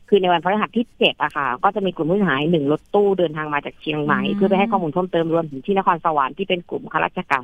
[0.09, 7.43] คือในวันพฤหัสที่เจ็ดอะค่ะ ก็จะมีกลุ่มผู้เสียหายหนึ่งรถตู้เดินทางมาจากเชียงใหม่เพื่อไปให้ข้อมูลเพิ่มเติมรวมถึงที่นครสวรรค์ที่เป็นกลุ่มข้าราชการ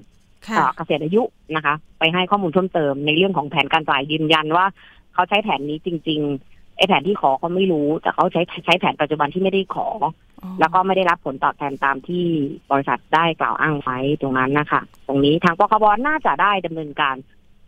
[0.75, 1.23] เกษียณอายุ
[1.55, 4.65] นะคะ ไปให้ข้อมูลเพิ่มเติมในเรื่องของแผนการจ่ายยืนยันว่า
[5.13, 9.87] เขาใช้แผนนี้จริง ๆ ไอ้แผนที่ขอเขาไม่รู้ แต่เขาใช้ใช้แผนปัจจุบันที่ไม่ได้ขอ
[10.59, 12.25] แล้วก็ไม่ได้รับผลตอบแทนตามที่
[12.71, 17.15] บริษัทได้กล่าวอ้างไว้ตรงนั้นนะคะ ตรงนี้ทางปคบน่าจะได้ดำเนินการ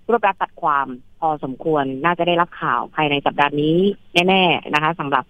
[0.10, 0.88] รวบรัดตัดความ
[1.20, 3.78] พอสมควรน่าจะได้รับข่าวภายในสัปดาห์นี้
[4.14, 5.26] แน่ ๆนะคะสำหรับ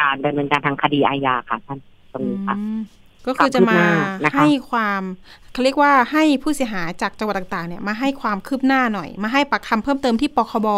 [0.00, 1.78] การดำเนินการทางคดีอาญาค่ะท่าน
[2.12, 2.56] ตรงนี้ค่ะ
[3.26, 3.80] ก็คือจะมา
[4.34, 5.02] ให้ความ
[5.52, 10.68] เขาเรียกว่าให้ผู้เสียหายจากจังหวัดต่างๆเนี่ยมาให้ความคืบหน้าหน่อย มาให้ปากคำเพิ่มเติมที่ปคบ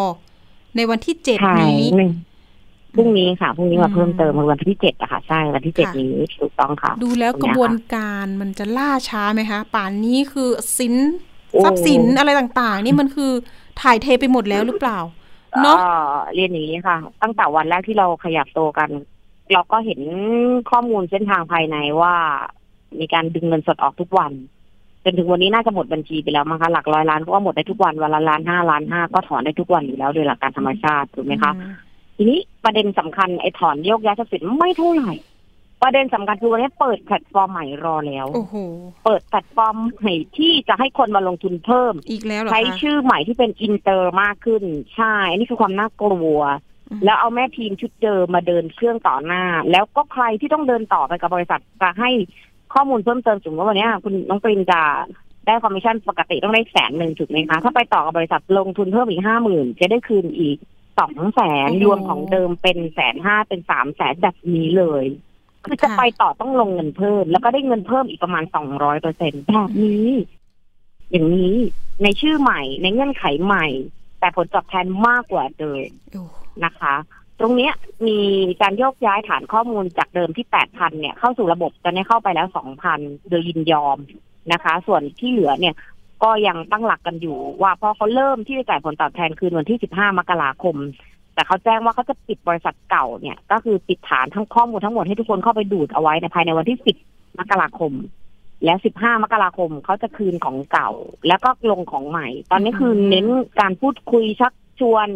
[0.77, 1.85] ในวันที่เจ็ดนี้
[2.97, 10.49] พรุ่งนี้ค่ะพรุ่งนี้มาเพิ่มเติมวันที่เจ็ดอะค่ะใช่วันที่เจ็ดนี้ถูกต้องค่ะ ดูแล้วกระบวนการมันจะล่าช้าไหมคะ ป่านนี้คือ
[10.79, 10.95] สิน
[11.65, 13.33] ทรัพย์สินอะไรต่างๆ นี่มันคือ
[13.83, 14.99] ถ่ายเทไปหมดแล้วหรือเปล่า
[15.63, 15.79] เนาะ
[16.35, 18.89] เรียนอย่างนี้ค่ะ ตั้งแต่วันแรกที่เราขยับโตกัน
[19.53, 20.01] เราก็เห็น
[20.71, 22.15] ข้อมูลเส้นทางภายในว่า
[23.01, 24.33] มีการดึงเงินสดออกทุกวัน
[25.05, 31.53] จนถึงวันนี้น่าจะหมดบัญชีไปแล้วมั้งคะหลักร้อยล้านก็หมดได้ทุกวันวันละล้านห้าล้านห้าก็ถอนได้ทุกวันอยู่แล้วโดยหลักการธรรมชาติถูกไหมคะ
[32.17, 35.13] ทีนี้ประเด็นสำคัญไอ้ถอนโยกย้ายทรัพย์สินไม่เท่าไหร่
[35.83, 38.27] ประเด็นสำคัญคือวันนี้เปิดแพลตฟอร์มใหม่รอแล้ว
[39.05, 44.63] เปิดแพลตฟอร์มใหม่ที่จะให้คนมาลงทุนเพิ่ม อีกแล้วใช้ชื่อใหม่ที่เป็นอินเตอร์มากขึ้น
[44.97, 46.39] ใช่ อันนี้คือความน่ากลัว
[47.05, 52.11] แล้วเอาแม่ทีมชุดเดิมมาเดินเครื่องต่อหน้า แล้วก็ใครที่ต้องเดินต่อไปกับบริษัทจะให้
[52.75, 54.83] ข้อมูลเพิ่มเติมสมมติว่าวันนี้คุณน้องปรินจะ
[55.47, 60.59] ได้คอมมิชชั่นปกติต้องได้แสนหนึ่งถูกไหมคะ ถ้าไปต่อกับบริษัทลงทุนเพิ่มอีกห้าหมื่นจะได้คืนอีก
[60.99, 65.05] สองแสนรวมของเดิมเป็นแสนห้าเป็นสามแสนแบบนี้เลย
[65.65, 70.09] คือจะไปต่อต้องลงเงินเพิ่ม แล้วก็ได้เงินเพิ่มอีกประมาณสองร้อยเปอร์เซ็นต์แบบนี้
[71.11, 71.55] อย่างนี้
[72.03, 73.67] ในชื่อใหม่ในเงื่อนไขใหม่
[74.21, 75.89] แต่ผลตอบแทนมากกว่าเดิม
[76.65, 76.95] นะคะ
[77.41, 77.71] ตรงนี้
[78.07, 78.19] มี
[78.63, 83.99] การโยกย้ายฐานข้อมูลจากเดิมที่แปดพันเนี่ยเข้าสู่ระบบตอนนี้เข้าไปแล้วสองพันโดยยินยอม
[84.53, 85.75] นะคะ ส่วนที่เหลือเนี่ย
[86.23, 90.77] ก็ยังตั้งหลักกันอยู่ว่าพอเขาเริ่มที่จะจ่ายผลตอบแทนคืนวันที่ 15 มกราคม
[91.35, 97.93] แต่เขาแจ้งว่าเขาจะปิดบริษัทเก่าเนี่ย ก็คือปิดฐานทั้งข้อมูลทั้งหมดให้ทุกคนเข้าไปดูดเอาไว้ในภายในวันที่ 10 มกราคม
[98.65, 100.91] และ 15 มกราคมเขาจะคืนของเก่า
[101.29, 103.27] แล้วก็ลงของใหม่ ตอนนี้คือเน้น
[103.61, 105.09] การพูดคุยชักชวน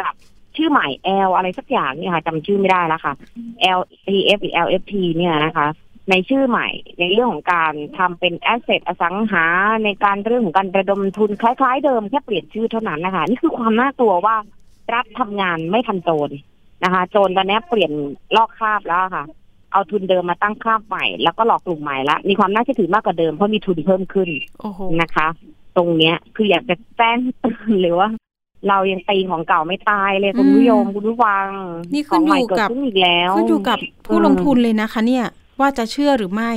[0.00, 0.14] กับ
[0.56, 0.86] ชื่อใหม่
[1.28, 3.14] L อะไรสักอย่างนี่ค่ะจำชื่อไม่ได้แล้วค่ะ
[3.78, 5.66] L T F หรือ L F T เนี่ยนะคะ
[6.10, 9.44] ในชื่อใหม่ในเรื่องของการทำเป็นแอสเซทอสังหา
[9.84, 14.36] ในการเรื่องของการระดมทุนคล้าย ๆ เดิมแค่เปลี่ยนชื่อเท่านั้นนะคะ นี่คือความน่ากลัวว่า
[14.94, 16.30] รัฐทำงานไม่ทันโจร
[16.84, 17.92] นะคะ โจรตอนนี้เปลี่ยน
[18.36, 19.24] ลอกคาบแล้วค่ะ
[19.72, 24.28] เอาทุนเดิมมาตั้งคาบใหม่ แล้วก็หลอกกลุ่มใหม่ละมีความน่าเชื่อถือมากกว่าเดิมเพราะมีทุนเพิ่มขึ้น
[25.02, 25.26] นะคะ
[25.76, 27.18] ตรงเนี้ยคืออยากจะแจ้ง
[27.80, 28.08] หรือว่า
[28.68, 31.46] เรายังตีของเก่าไม่ตายเลยคุณผู้ชมคุณผู้ฟัง
[31.92, 35.26] นี่ขึ้นอยู่กับอีกแล้วขึ้นอยู่กับผู้ลงทุนเลยนะคะ เนี่ย
[35.60, 36.52] ว่าจะเชื่อหรือไม่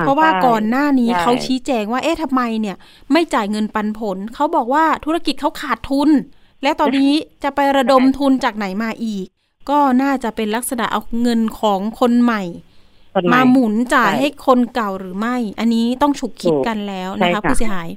[0.00, 2.76] เพราะว่าก่อนหน้านี้เขาชี้แจงว่าเอ๊ะทำไมเนี่ย
[3.12, 6.10] ไม่จ่ายเงินปันผล เขาบอกว่าธุรกิจเขาขาดทุน
[6.62, 9.26] และตอนนี้จะไประดมทุนจากไหนมาอีก
[9.70, 12.42] ก็น่าจะเป็นลักษณะเอาเงินของคนใหม่
[13.32, 17.88] มาหมุนจ่ายให้คนเก่าหรือไม่ อันนี้ต้องฉุกคิดกันแล้วนะคะผู้เสียหาย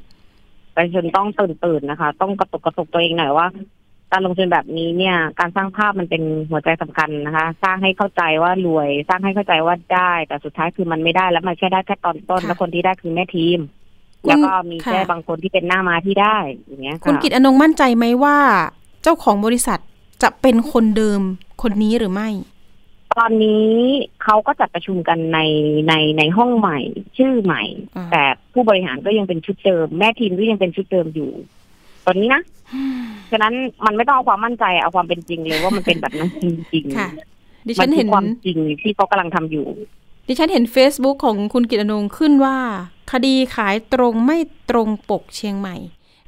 [0.80, 3.48] ประชาชนต้องตื่นตื่นนะคะ ต้องกระตุกกระตุกตัวเองหน่อยว่า
[4.12, 13.60] การลงทุนแบบนี้เนี่ย การสร้างภาพมันเป็นหัวใจสำคัญนะคะ สร้างให้เข้าใจว่ารวย สร้างให้เข้าใจว่าได้ แต่สุดท้ายคือมันไม่ได้แล้วมันแค่ได้แค่ตอนต้น แล้วคนที่ได้คือแม่ทีม
[14.28, 16.38] แล้วก็มีแค่บางคนที่เป็นหน้ามาที่ได้
[16.68, 18.38] อย่างเงี้ยคุณกิตอนงมั่นใจไหมว่า
[19.04, 19.80] เจ้าของบริษัท
[20.24, 21.22] จะเป็นคนเดิม
[21.62, 22.30] คนนี้หรือไม่
[23.18, 23.70] ตอนนี้
[24.24, 25.40] เขาก็จัดประชุมกันใน
[25.88, 26.80] ในในห้องใหม่
[27.18, 27.64] ชื่อใหม่
[28.12, 31.32] แต่ผู้บริหารก็ยังเป็นชุดเดิม แม่ทีมก็ยังเป็นชุดเดิมอยู่
[32.06, 32.42] ตอนนี้นะ
[33.32, 33.54] ฉะนั้น
[33.86, 37.10] มันไม่ต้องเอาความมั่นใจเอาความเป็นจริงเลยว่ามันเป็นแบบนั้นจริงๆค่ะ
[37.68, 39.68] ดิฉันเห็นความจริงที่เขากำลังทำอยู่
[40.28, 42.58] ดิฉันเห็น Facebook ของคุณกิตนงขึ้นว่า
[43.12, 44.38] คดีขายตรงไม่
[44.70, 45.76] ตรงปกเชียงใหม่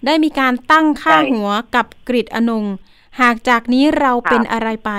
[0.05, 2.65] ได้มีการตั้งค่าหัวกับกริดอนง
[3.19, 4.91] หากจากนี้เราเป็นอะไรไป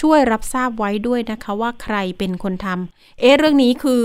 [0.00, 4.00] ช่วยรับทราบไว้ด้วยนะคะ ว่าใครเป็นคนทำเอ๊ะเรื่องนี้คือ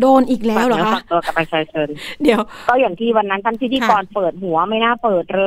[0.00, 1.86] โดนอีกแล้วเหรอคะตัวกับประชาชน
[2.22, 5.42] เดี๋ยว ก็อย่างที่วันนั้นท่านพิธีกรเปิดหัวไม่น่าเปิดเล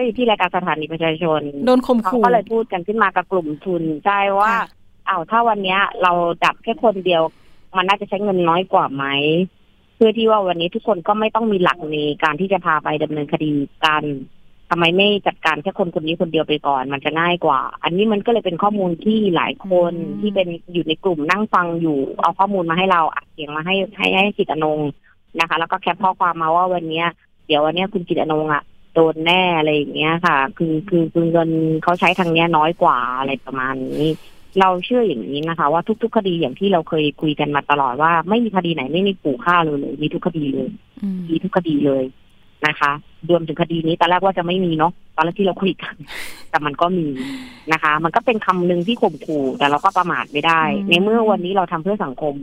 [0.00, 4.52] ย ที่รายการสถานีประชาชน โดนข่มขู่ก็เลยพูดกันขึ้นมากับกลุ่มทุนใช่ว่า
[5.08, 6.12] อ้าวถ้าวันเนี้ยเรา
[6.44, 7.22] ดับแค่คนเดียว
[7.76, 9.04] มันน่าจะใช้เงินน้อยกว่าไหม
[9.96, 13.52] เพื่อที่ว่าวันนี้ทุกคนก็ไม่ต้องมีหลักในการที่จะพาไปดำเนินคดี
[13.84, 14.04] กัน
[14.70, 24.78] ทำไมไม่จัดการแค่คนคนนี้คนเดียวไปก่อน มันจะง่ายกว่า อันนี้มันก็เลยเป็นข้อมูลที่หลายคนที่เป็นอยู่ในกลุ่มนั่งฟังอยู่ เอาข้อมูลมาให้เราอัดเสียงมาให้ให้ให้จิตอนง
[25.40, 27.06] นะคะ แล้วก็แคปข้อความมาว่าวันเนี้ย
[27.46, 28.62] เดี๋ยววันเนี้ยคุณจิตอนงอะ
[28.94, 31.50] โดนแน่อะไรอย่างเงี้ยค่ะ คือคือคือเงิน
[31.82, 34.08] เขาใช้ทางเนี้ยน้อยกว่าอะไรประมาณนี้
[34.60, 40.70] เราเชื่ออย่างนี้นะคะ ว่าทุก ๆ คดีอย่างที่เราเคยคุยกันมาตลอดว่าไม่มีคดีไหนไม่มีปู่ฆ่าเลยเลยมีทุกคดีเลย
[41.30, 42.04] มีทุกคดีเลย
[42.66, 42.92] นะคะ
[43.30, 45.94] รวมถึงคดีนี้ตอนแรกว่าจะไม่มีเนาะตอนแรกที่เราคุยกัน
[46.50, 47.06] แต่มันก็มี
[47.72, 52.34] นะคะ มันก็เป็นคำหนึ่งที่ข่มขู่แต่เราก็ประมาทไม่ได้ ในเมื่อวันนี้เราทำเพื่อสังคม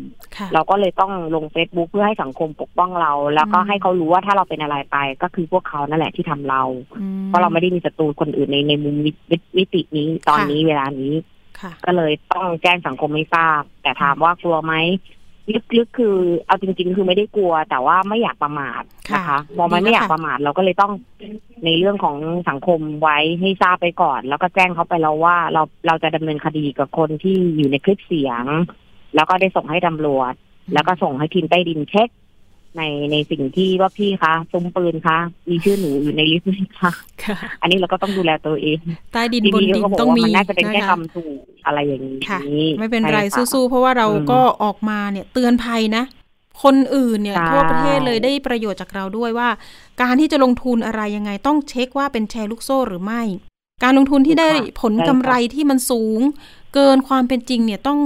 [0.54, 6.62] เราก็เลยต้องลงเฟซบุ๊กเพื่อให้สังคมปกป้องเรา แล้วก็ให้เขารู้ว่าถ้าเราเป็นอะไรไป ก็คือพวกเขานั่นแหละที่ทำเรา
[7.28, 8.95] เพราะเราไม่ได้มีศัตรูคนอื่นในในมุม
[9.58, 11.13] วิตินี้ตอนนี้เวลานี้
[11.86, 14.73] ก็เลยต้องแจ้งสังคมให้ทราบ แต่ถามว่ากลัวไหม
[15.78, 20.92] ลึกๆคือเอาจริง ๆ คือไม่ได้กลัว แต่ว่าไม่อยากประมาทนะคะมองมันไม่อยากประมาทเราก็เลยต้อง
[21.66, 22.16] ในเรื่องของ
[22.50, 28.44] สังคมไว้ให้ทราบไปก่อน แล้วก็แจ้งเขาไปแล้วว่าเราเราจะดำเนินคดีกับคนที่อยู่ในคลิปเสียง
[29.16, 30.34] แล้วก็ได้ส่งให้ตำรวจ
[30.74, 32.10] แล้วก็ส่งให้ทีมใต้ดินเช็ค
[32.78, 32.82] ใน
[33.12, 35.18] ในสิ่งที่ว่าพี่คะซุ้มปืนคะ
[35.50, 36.92] มีชื่อหนูอยู่ในลิสต์ไหมคะ
[37.62, 38.80] อันนี้เราก็ต้องดูแลตัวเอง
[39.14, 46.04] ใต้ดินบนดินต้องมีน่าจะเป็นแค่คำถูกอะไรอย่างนี้ไม่เป็นไรสู้ๆเพราะว่าเราก็ออกมาเนี่ยเตือนภัยนะ
[46.64, 49.50] คนอื่นเนี่ยทั่วประเทศเลยได้ประโยชน์จากเราด้วยว่า
[50.02, 53.22] การที่จะลงทุนอะไรยังไงต้องเช็คว่าเป็นแชร์ลูกโซ่หรือไม่
[53.84, 54.50] การลงทุนที่ได้
[54.82, 56.20] ผลกำไรที่มันสูง
[56.74, 58.00] เกินความเป็นจริงเนี่ยต้อง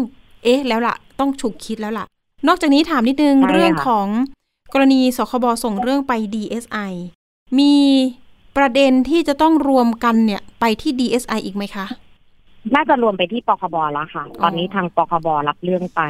[0.44, 2.06] เอ๊ะแล้วล่ะ ต้องฉุกคิดแล้วล่ะ
[2.48, 4.08] นอกจากนี้ถามนิดนึงเรื่องของ
[4.74, 6.94] กรณีสคบส่งเรื่องไป DSI
[7.60, 7.76] มี
[8.58, 11.86] ประเด็นที่จะต้องรวมกันเนี่ยไปที่ DSI อีกไหมคะ
[12.76, 16.02] น่าจะรวมไปที่ปคบแล้วค่ะ ตอนนี้ทางปคบรับเรื่องไป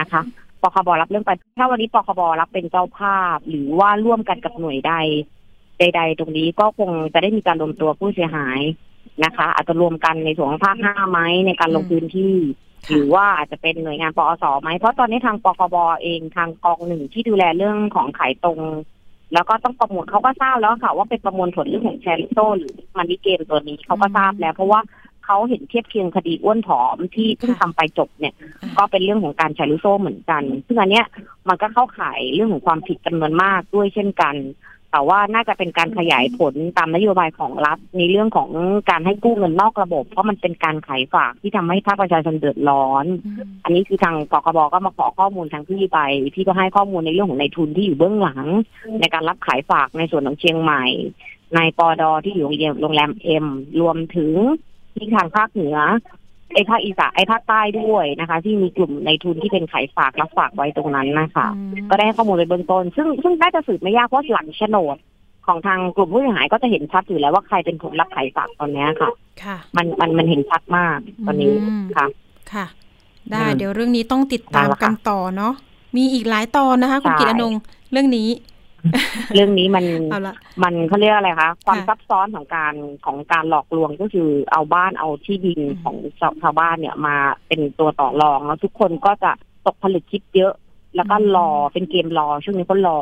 [0.00, 0.22] นะคะ
[0.62, 4.92] ปคบรับเรื่องไป ถ้าวันนี้ปคบรับเป็นเจ้าภาพ หรือว่าร่วมกันกับหน่วยใด
[5.78, 8.60] ใด ๆ ตรงนี้ก็คงจะได้มีการรวมตัวผู้เสียหาย
[9.24, 12.34] นะคะ อาจจะรวมกันในส่วนของภาคห้าไหมในการลงพื้นที่
[12.90, 18.60] หรือว่าอาจจะเป็นหน่วยงานปอศไหมเพราะตอนนี้ทางปคบเองทางกองหนึ่งที่ดูแลเรื่องของขายตรง
[19.32, 24.80] แล้วก็ต้องประมวลเขาก็ทราบแล้วค่ะ ว่าเป็นประมวลผลเรื่องของแชร์ลูกโซ่หรือ money game ตัวนี้เขาก็ทราบแล้ว เพราะว่า
[25.24, 28.34] เขาเห็นเทียบเคียงคดีอ้วนผอมที่เพิ่งทำไปจบเนี่ย
[28.76, 31.06] ก็เป็นเรื่องของการแชร์ลูกโซ่เหมือนกัน ซึ่งอันเนี้ย
[31.48, 34.34] มันก็เข้าข่ายเรื่องของความผิดจำนวนมากด้วยเช่นกัน
[34.94, 38.50] แต่ว่าน่าจะเป็นการขยายผลตามนโยบายของรัฐในเรื่องของ
[38.90, 43.04] การให้กู้เงินนอกระบบ เพราะมันเป็นการขายฝากที่ทำให้ภาคประชาชนเดือดร้อน
[43.64, 46.00] อันนี้คือทางกกบก็มาขอข้อมูลทางที่ไป
[46.34, 48.46] ที่ก็ให้ข้อมูลในเรื่องของในทุนที่อยู่เบื้องหลัง
[49.00, 50.84] ในการรับขายฝากในส่วนของเชียงใหม่
[51.54, 52.48] ในปอดอที่อยู่
[52.80, 53.46] โรงแรมเอ็ม
[53.80, 54.32] รวมถึง
[54.96, 55.76] ที่ทางภาคเหนือ
[56.52, 61.48] ไอ้ภาคอีสานไอ้ภาคใต้ด้วยนะคะ ที่มีกลุ่มในทุนที่เป็นขายฝากรับฝากไว้ตรงนั้นนะคะ
[61.90, 64.96] ก็ได้ข้อมูลในเบื้องต้น ซึ่งซึ่งน่าจะสืบไม่ยากเพราะหลังโฉนด
[65.46, 69.10] ของทางกลุ่มผู้เสียหายก็จะเห็นชัดอยู่แล้วว่าใครเป็นคนรับขายฝากตอนนี้ค่ะ
[69.42, 71.52] ค่ะ มันมันมันเห็นชัดมากตอนนี้
[71.96, 72.06] ค่ะ
[72.52, 72.66] ค่ะ
[73.32, 75.54] ได้ เดี๋ยวเรื่องนี้ต้องติดตามกันต่อเนาะ
[75.96, 77.52] มีอีกหลายตอนนะคะ คุณกิตอนง
[77.92, 78.28] เรื่องนี้
[79.34, 79.84] เรื่องนี้มัน
[80.62, 85.96] มันเขาเรียกอะไรคะความซับซ้อนของการของการหลอกลวงก็คือเอาบ้านเอาที่ดินของ
[86.42, 87.16] ชาวบ้านเนี่ยมา
[87.48, 89.30] เป็นตัวต่อรองแล้วทุกคนก็จะ
[89.66, 90.52] ตกผลึกคิดเยอะ
[90.96, 93.00] แล้วก็รอเป็นเกมรอช่วงนี้ก็รอ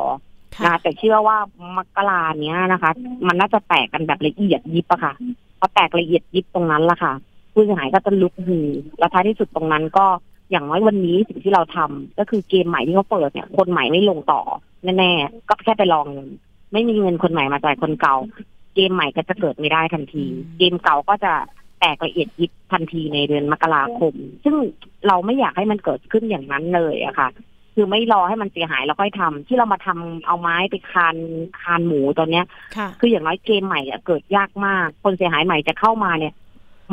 [0.65, 1.37] นะแต่เชื่อว่า
[1.77, 2.91] มกราเนี้ยนะคะ
[3.27, 5.13] มันน่าจะแตกกันแบบละเอียดยิบอะค่ะ
[5.59, 7.13] พอแตกละเอียดยิบตรงนั้นละค่ะ
[7.53, 8.69] ผู้เสียหายก็จะลุกฮือ
[8.99, 10.05] แล้วท้ายที่สุดตรงนั้นก็
[10.51, 14.41] อย่างน้อยวันนี้สิ่งที่เราทำก็คือเกมใหม่ที่เขาเปิดเนี่ย คนใหม่ไม่ลงต่อ
[14.83, 16.29] แน่ๆก็แค่ไปลองเงิน
[16.73, 18.15] ไม่มีเงินคนใหม่มาจ่ายคนเก่า
[18.75, 20.25] เกมใหม่ก็จะเกิดไม่ได้ทันที
[20.57, 21.33] เกมเก่าก็จะ
[21.79, 24.55] แตกละเอียดยิบทันทีในเดือนมกราคม ซึ่ง
[25.07, 27.29] เราไม่อยากให้มันเกิดขึ้นอย่างนั้นเลยอะค่ะ
[27.75, 31.15] คือไม่รอให้มันเสียหายแล้วค่อยทำที่เรามาทำเอาไม้ไปคาน
[31.61, 32.45] คานหมูตอนเนี้ย
[32.99, 36.33] คืออย่างน้อยเกมใหม่อะเกิดยากมาก คนเสียหายใหม่จะเข้ามาเนี่ย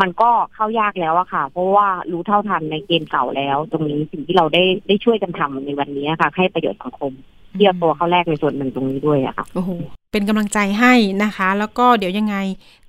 [0.00, 7.12] มันก็เข้ายากแล้วอะค่ะ เพราะว่ารู้เท่าทันในเกมเก่าแล้ว ตรงนี้สิ่งที่เราได้ได้ช่วยกันทำในวันนี้ค่ะ ให้ประโยชน์สังคม
[7.56, 9.70] ที่เอาตัวเข้าแรกในส่วนหนึ่งตรงนี้ด้วยอะค่ะโอ้โห
[10.12, 12.36] เป็นกำลังใจให้นะคะ แล้วก็เดี๋ยวยังไง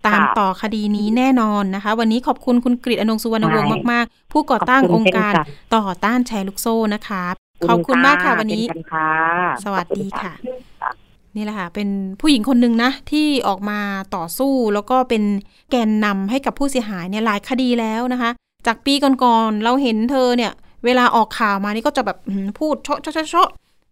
[0.07, 5.33] ตามต่อคดีนี้แน่นอนนะคะ วันนี้ขอบคุณคุณกฤษอนงสุวรรณวงศ์มาก ๆ ผู้ก่อตั้งองค์การ
[5.75, 7.23] ต่อต้านแชร์ลูกโซ่นะคะ
[7.69, 8.65] ขอบคุณมากค่ะวันนี้
[9.63, 10.33] สวัสดีค่ะ
[11.35, 11.89] นี่แหละค่ะ เป็น
[12.21, 13.79] ผู้หญิงคนหนึ่งนะ ที่ออกมา
[14.15, 15.23] ต่อสู้แล้วก็เป็น
[15.71, 18.31] แกนนำให้กับผู้เสียหายเนี่ยหลายคดีแล้วนะคะ
[18.67, 20.51] จากปีก่อนๆเราเห็นเธอเนี่ย
[20.85, 22.17] เวลาออกข่าวมานี่ก็จะแบบ
[22.59, 23.49] พูดเชาะเชาะเชาะ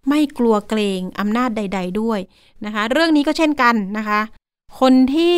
[0.10, 2.20] ไม่กลัวเกรงอำนาจใด ๆ ด้วย
[2.66, 4.20] นะคะ เรื่องนี้ก็เช่นกันนะคะ
[4.80, 5.38] คนที่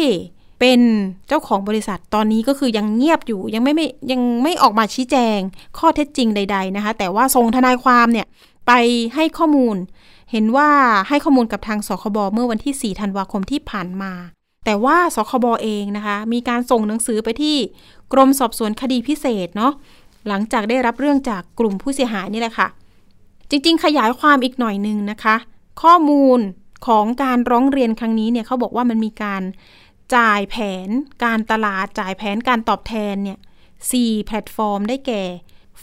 [0.59, 0.81] เป็น
[1.27, 5.39] เจ้าของบริษัทตอนนี้ก็คือยังเงียบอยู่ยังไม่ไม่ยังไม่ออกมาชี้แจง
[5.77, 8.27] ข้อเท็จจริงใด ๆนะคะ แต่ว่าส่งทนายความเนี่ย
[8.67, 8.71] ไป
[9.15, 9.75] ให้ข้อมูล
[10.31, 10.69] เห็นว่า
[11.07, 14.13] ให้ข้อมูลกับทางสคบเมื่อวันที่ 4 ธันวาคมที่ผ่านมา
[14.65, 17.57] แต่ว่าสคบเองนะคะ มีการส่งหนังสือไปที่
[18.13, 19.73] กรมสอบสวนคดีพิเศษเนาะ
[20.27, 22.67] หลังจากได้รับเรื่องจากกลุ่มผู้เสียหายนี่แหละค่ะ
[23.51, 25.35] จริงๆ ขยายความอีกหน่อยหนึ่งนะคะ
[25.81, 26.39] ข้อมูล
[26.87, 29.43] ของการร้องเรียนครั้งนี้เนี่ยเขาบอกว่ามันมีการ
[30.15, 30.55] จ่ายแผ
[30.87, 30.89] น
[31.23, 33.39] การตลาดจ่ายแผนการตอบแทนเนี่ย
[33.81, 35.23] 4แพลตฟอร์มได้แก่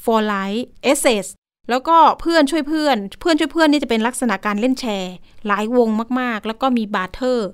[0.03, 1.27] For Life a s s e s
[1.71, 5.13] แล้วก็เพื่อนช่วยเพื่อน เพื่อนช่วยเพื่อนนี่จะเป็นลักษณะการเล่นแชร์
[5.47, 5.89] หลายวง
[6.21, 7.49] มากๆ แล้วก็มี barter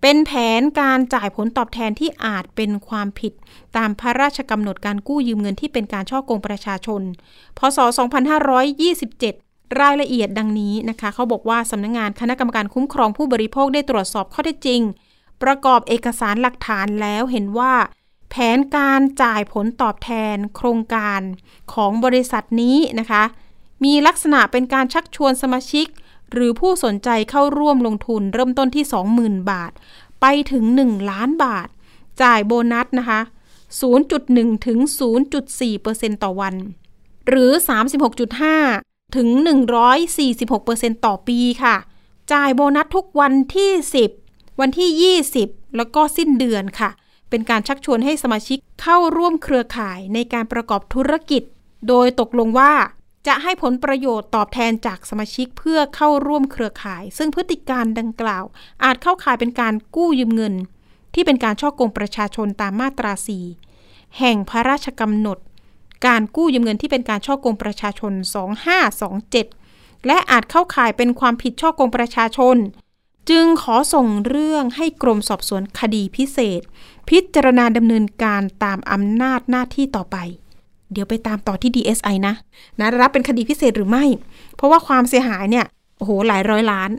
[0.00, 3.32] เป็นแผนการจ่ายผลตอบแทนที่อาจเป็นความผิด
[3.76, 7.02] ตามพระราชกำหนดการกู้ยืมเงินที่เป็นการช่อกงประชาชน
[7.58, 9.47] พศ 2527
[9.80, 14.80] รายละเอียดดังนี้นะคะ เขาบอกว่าสำนักงงานคณะกรรมการคุ้มครองผู้บริโภคได้ตรวจสอบข้อเท็จจริง
[15.42, 17.74] ประกอบเอกสารหลักฐานแล้วเห็นว่า
[18.30, 21.20] แผนการจ่ายผลตอบแทน โครงการ
[21.72, 23.22] ของบริษัทนี้นะคะ
[23.84, 25.86] มีลักษณะเป็นการชักชวนสมาชิก
[26.32, 28.84] หรือผู้สนใจเข้าร่วมลงทุนเริ่มต้นที่
[29.18, 29.72] 20,000 บาท
[30.20, 31.68] ไปถึง 1 ล้านบาท
[32.22, 33.20] จ่ายโบนัสนะคะ
[33.92, 34.78] 0.1 ถึง
[35.50, 36.54] 0.4%ต่อวัน
[37.28, 37.50] หรือ
[38.24, 39.28] 36.5 ถึง
[40.36, 41.76] 146%ต่อปีค่ะ
[42.32, 43.70] จ่ายโบนัสทุกวันที่
[44.16, 45.16] 10 วันที่
[45.46, 46.90] 20 แล้วก็สิ้นเดือนค่ะ
[47.30, 51.42] เป็นการชักชวนให้สมาชิกเข้าร่วมเครือข่ายในการประกอบธุรกิจ
[51.88, 52.72] โดยตกลงว่า
[53.26, 58.44] จะให้ผลประโยชน์ตอบแทนจากสมาชิกเพื่อเข้าร่วมเครือข่าย ซึ่งพฤติการดังกล่าว
[58.84, 60.54] อาจเข้าข่ายเป็นการกู้ยืมเงิน
[61.14, 63.38] ที่เป็นการช่อกงประชาชนตามมาตราสี
[64.18, 65.38] แห่งพระราชกำหนด
[66.06, 68.12] การกู้ยืมเงินที่เป็นการช่อกงประชาชน
[69.30, 72.56] 2527 และอาจเข้าข่ายเป็นความผิดช่อกงประชาชน
[73.30, 76.60] จึงขอส่งเรื่องให้กรมสอบสวนคดีพิเศษ
[77.08, 80.16] พิจารณาดำเนินการตามอำนาจหน้าที่ต่อไป
[80.92, 82.34] เดี๋ยวไปตามต่อที่ DSI นะ
[82.78, 84.04] นะรับเป็นคดีพิเศษหรือไม่
[84.56, 85.66] เพราะว่าความเสียหายเนี่ย
[85.98, 86.90] โอ้โหหลายร้อยล้าน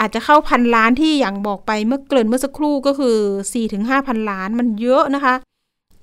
[0.00, 3.16] อาจจะเข้าพันล้านที่อย่างบอกไปเมื่อเกริ่นเมื่อสักครู่ก็คือ
[3.62, 5.34] 4-5พันล้านมันเยอะนะคะ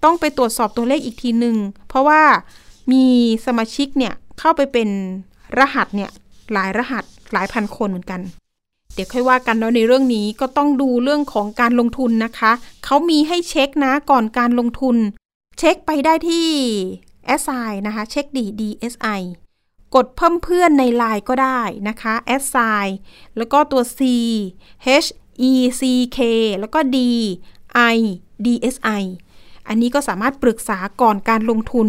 [0.05, 1.55] ต้องไปตรวจสอบตัวเลขอีกทีหนึ่ง
[1.87, 2.21] เพราะว่า
[2.91, 3.05] มี
[3.45, 4.89] สมาชิกเนี่ยเข้าไปเป็น
[5.59, 6.11] รหัสเนี่ย
[6.53, 8.21] หลายรหัสหลายพันคนเหมือนกัน
[8.93, 12.51] เดี๋ยวค่อยว่ากันเนาะในเรื่องนี้ก็ต้องดูเรื่องของการลงทุนนะคะ
[12.85, 14.97] เขามีให้เช็คนะก่อนการลงทุน
[15.57, 16.47] เช็คไปได้ที่
[17.41, 19.21] SI นะคะ เช็คดี DSI
[19.95, 22.13] กดเพิ่มเพื่อนในไลน์ก็ได้นะคะ
[22.43, 22.85] SI
[23.37, 23.99] แล้วก็ตัว C
[25.05, 25.09] H
[25.49, 25.81] E C
[26.17, 26.19] K
[26.59, 26.97] แล้วก็ D
[27.95, 27.97] I
[28.45, 29.03] DSI
[29.67, 31.87] อันนี้ก็สามารถปรึกษาก่อนการลงทุน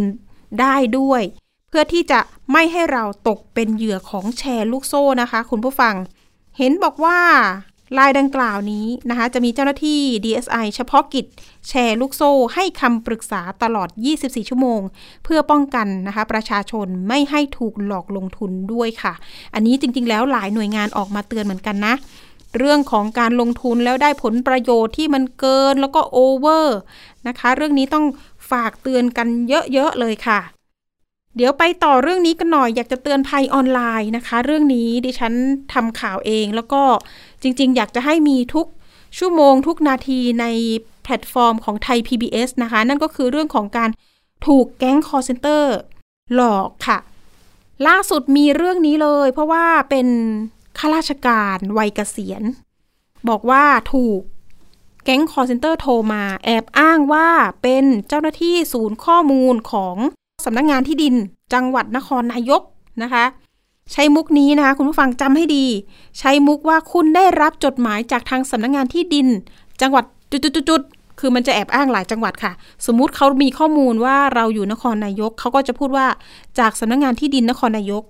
[0.60, 1.22] ได้ด้วย
[1.68, 2.20] เพื่อที่จะ
[2.52, 5.94] ไม่ให้เราตกเป็นเหยื่อของแชร์ลูกโซ่นะคะ คุณผู้ฟัง
[6.58, 7.18] เห็นบอกว่า
[7.98, 11.26] ลายดังกล่าวนี้นะคะ จะมีเจ้าหน้าที่ DSI เฉพาะกิจ
[11.68, 14.80] แชร์ลูกโซ่ให้คำปรึกษาตลอด 24 ชั่วโมง
[15.24, 19.14] เพื่อป้องกันนะคะ ประชาชนไม่ให้ถูกหลอกลงทุนด้วยค่ะ
[19.54, 21.94] อันนี้จริง ๆ แล้วหลายหน่วยงานออกมาเตือนเหมือนกันนะ
[22.58, 26.78] เรื่องของการลงทุนแล้วได้ผลประโยชน์ที่มันเกินแล้วก็โอเวอร์
[27.28, 28.06] นะคะ เรื่องนี้ต้อง
[28.50, 29.28] ฝากเตือนกัน
[29.72, 30.40] เยอะๆเลยค่ะ
[31.36, 35.32] เดี๋ยวไปต่อเรื่องนี้กันหน่อยอยากจะเตือนภัยออนไลน์นะคะ เรื่องนี้ดิฉัน
[35.72, 36.82] ทำข่าวเองแล้วก็
[37.42, 38.66] จริง ๆ อยากจะให้มีทุก
[39.18, 40.46] ชั่วโมงทุกนาทีใน
[41.02, 43.90] แพลตฟอร์มของไทย PBS นะคะ นั่นก็คือเรื่องของการ
[44.46, 45.76] ถูกแก๊งคอลเซ็นเตอร์
[46.34, 46.98] หลอกค่ะ
[47.86, 50.06] ล่าสุดมีเรื่องนี้เลย เพราะว่าเป็น
[50.78, 52.42] ข้าราชการวัยเกษียณ
[53.28, 54.20] บอกว่าถูก
[55.04, 57.28] แก๊งคอลเซ็นเตอร์โทรมาแอบอ้างว่า
[57.62, 59.96] เป็นเจ้าหน้าที่ศูนย์ข้อมูลของ
[60.44, 61.14] สำนักงานที่ดิน
[61.54, 62.62] จังหวัดนครนายก
[63.02, 63.24] นะคะ
[63.92, 65.66] ใช้มุกนี้นะคะ คุณผู้ฟังจำให้ดี
[66.18, 69.28] ใช้มุกว่าคุณได้รับจดหมายจากทางสำนักงงานที่ดิน
[69.80, 72.52] จังหวัดจุดๆๆคือมันจะแอบอ้างหลายจังหวัดค่ะ
[72.86, 76.06] สมมุติเขามีข้อมูลว่าเราอยู่นครนายกเขาก็จะพูดว่า
[76.58, 78.02] จากสำนักงงานที่ดินนครนายก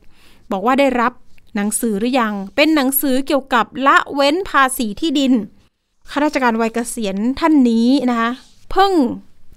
[0.52, 1.12] บอกว่าได้รับ
[1.57, 5.33] หนังสือหรือยัง เป็นหนังสือเกี่ยวกับละเว้นภาษีที่ดิน
[6.11, 8.31] ข้าราชการวัยเกษียณท่านนี้นะคะ
[8.71, 8.92] เพิ่ง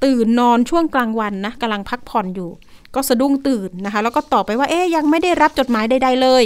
[0.03, 2.49] ตื่นนอนช่วงกลางวันนะกำลังพักผ่อนอยู่
[2.95, 6.43] ก็สะดุ้งตื่นนะคะ แล้วก็ตอบไปว่าเอ๊ยยังไม่ได้รับจดหมายใดๆเลย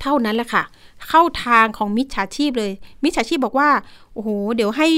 [0.00, 0.62] เท่านั้นแหละค่ะ
[1.08, 3.70] เข้าทางของมิจฉาชีพเลย มิจฉาชีพบอกว่า
[4.12, 4.88] โอ้โหเดี๋ยวให้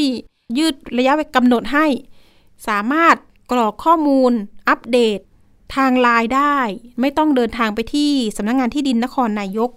[0.58, 1.86] ยืดระยะกำหนดให้
[2.68, 3.16] สามารถ
[3.52, 4.32] กรอกข้อมูล
[4.68, 5.18] อัปเดต
[5.76, 6.58] ทางไลน์ได้
[7.00, 9.70] ไม่ต้องเดินทางไปที่สำนักงงานที่ดินนครนายก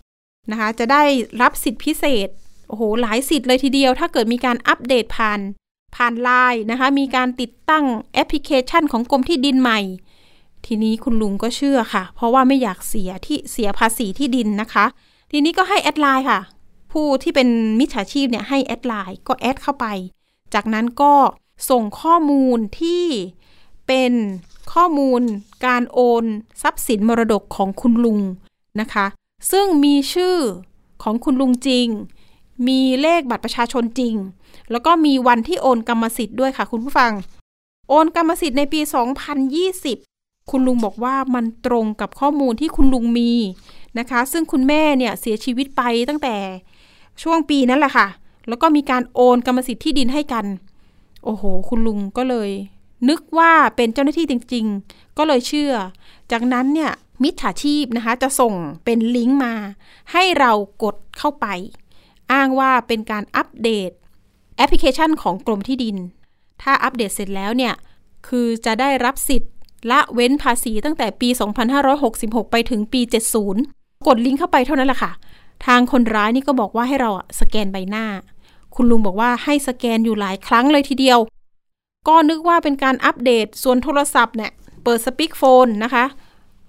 [0.52, 1.04] นะคะ จะได้
[1.42, 2.28] รับสิทธิพิเศษ
[2.68, 5.40] โอ้โห หลายสิทธิ์เลยทีเดียว ถ้าเกิดมีการอัปเดตผ่าน
[5.96, 9.80] ผ่านไลน์นะคะ มีการติดตั้งแอปพลิเคชันของกรมที่ดินใหม่
[10.66, 14.86] ทีนี้คุณลุงก็เชื่อค่ะ เพราะว่าไม่อยากเสียที่เสียภาษีที่ดินนะคะ
[15.32, 16.40] ทีนี้ก็ให้ add ไลน์ค่ะ
[16.92, 19.86] ผู้ที่เป็นมิจฉาชีพเนี่ยให้ add ไลน์ก็ add เข้าไป
[20.54, 21.14] จากนั้นก็
[21.70, 23.06] ส่งข้อมูลที่
[23.88, 24.14] เป็น
[24.74, 25.22] ข้อมูล
[25.66, 26.26] การโอน
[26.62, 28.20] ทรัพย์สินมรดกของคุณลุง
[28.80, 29.06] นะคะ
[29.52, 30.38] ซึ่งมีชื่อ
[31.04, 31.88] ของคุณลุงจริง
[32.67, 34.15] มีเลขบัตรประชาชนจริง
[34.71, 37.12] แล้วก็มีวันที่โอนกรรมสิทธิ์ด้วยค่ะ คุณผู้ฟัง
[37.89, 38.80] โอนกรรมสิทธิ์ในปี
[39.65, 43.32] 2020 คุณลุงบอกว่ามันตรงกับข้อมูลที่คุณลุงมี
[44.00, 46.36] นะคะ ซึ่งคุณแม่เนี่ยเสียชีวิตไปตั้งแต่
[47.23, 48.08] ช่วงปีนั้นแหละค่ะ
[48.47, 50.45] แล้วก็มีการโอนกรรมสิทธิ์ที่ดินให้กัน
[51.23, 52.50] โอ้โห คุณลุงก็เลย
[53.10, 55.73] นึกว่าเป็นเจ้าหน้าที่จริง ๆ ก็เลยเชื่อ
[56.32, 56.91] จากนั้นเนี่ย
[57.24, 58.54] มิจฉาชีพนะคะ จะส่ง
[58.86, 59.54] เป็นลิงก์มา
[60.12, 60.52] ให้เรา
[60.84, 61.46] กดเข้าไป
[62.32, 63.92] อ้างว่าเป็นการอัปเดต
[64.58, 65.98] แอปพลิเคชันของกรมที่ดิน
[66.62, 67.74] ถ้าอัปเดตเสร็จแล้วเนี่ย
[68.28, 69.52] คือจะได้รับสิทธิ์
[69.92, 71.30] ละเว้นภาษีตั้งแต่ปี
[71.90, 73.02] 2566 ไปถึงปี
[73.54, 75.12] 70 กดลิงก์เข้าไปเท่านั้นแหละค่ะ
[75.66, 78.06] ทางคนร้ายนี่ก็บอกว่าให้เราสแกนใบหน้า
[78.76, 81.20] คุณลุงบอกว่าให้สแกนอยู่หลายครั้งเลยทีเดียว
[82.08, 84.52] ก็นึกว่าเป็นการอัปเดตส่วนโทรศัพท์เนี่ย
[84.84, 86.06] เปิด speaker phone นะคะ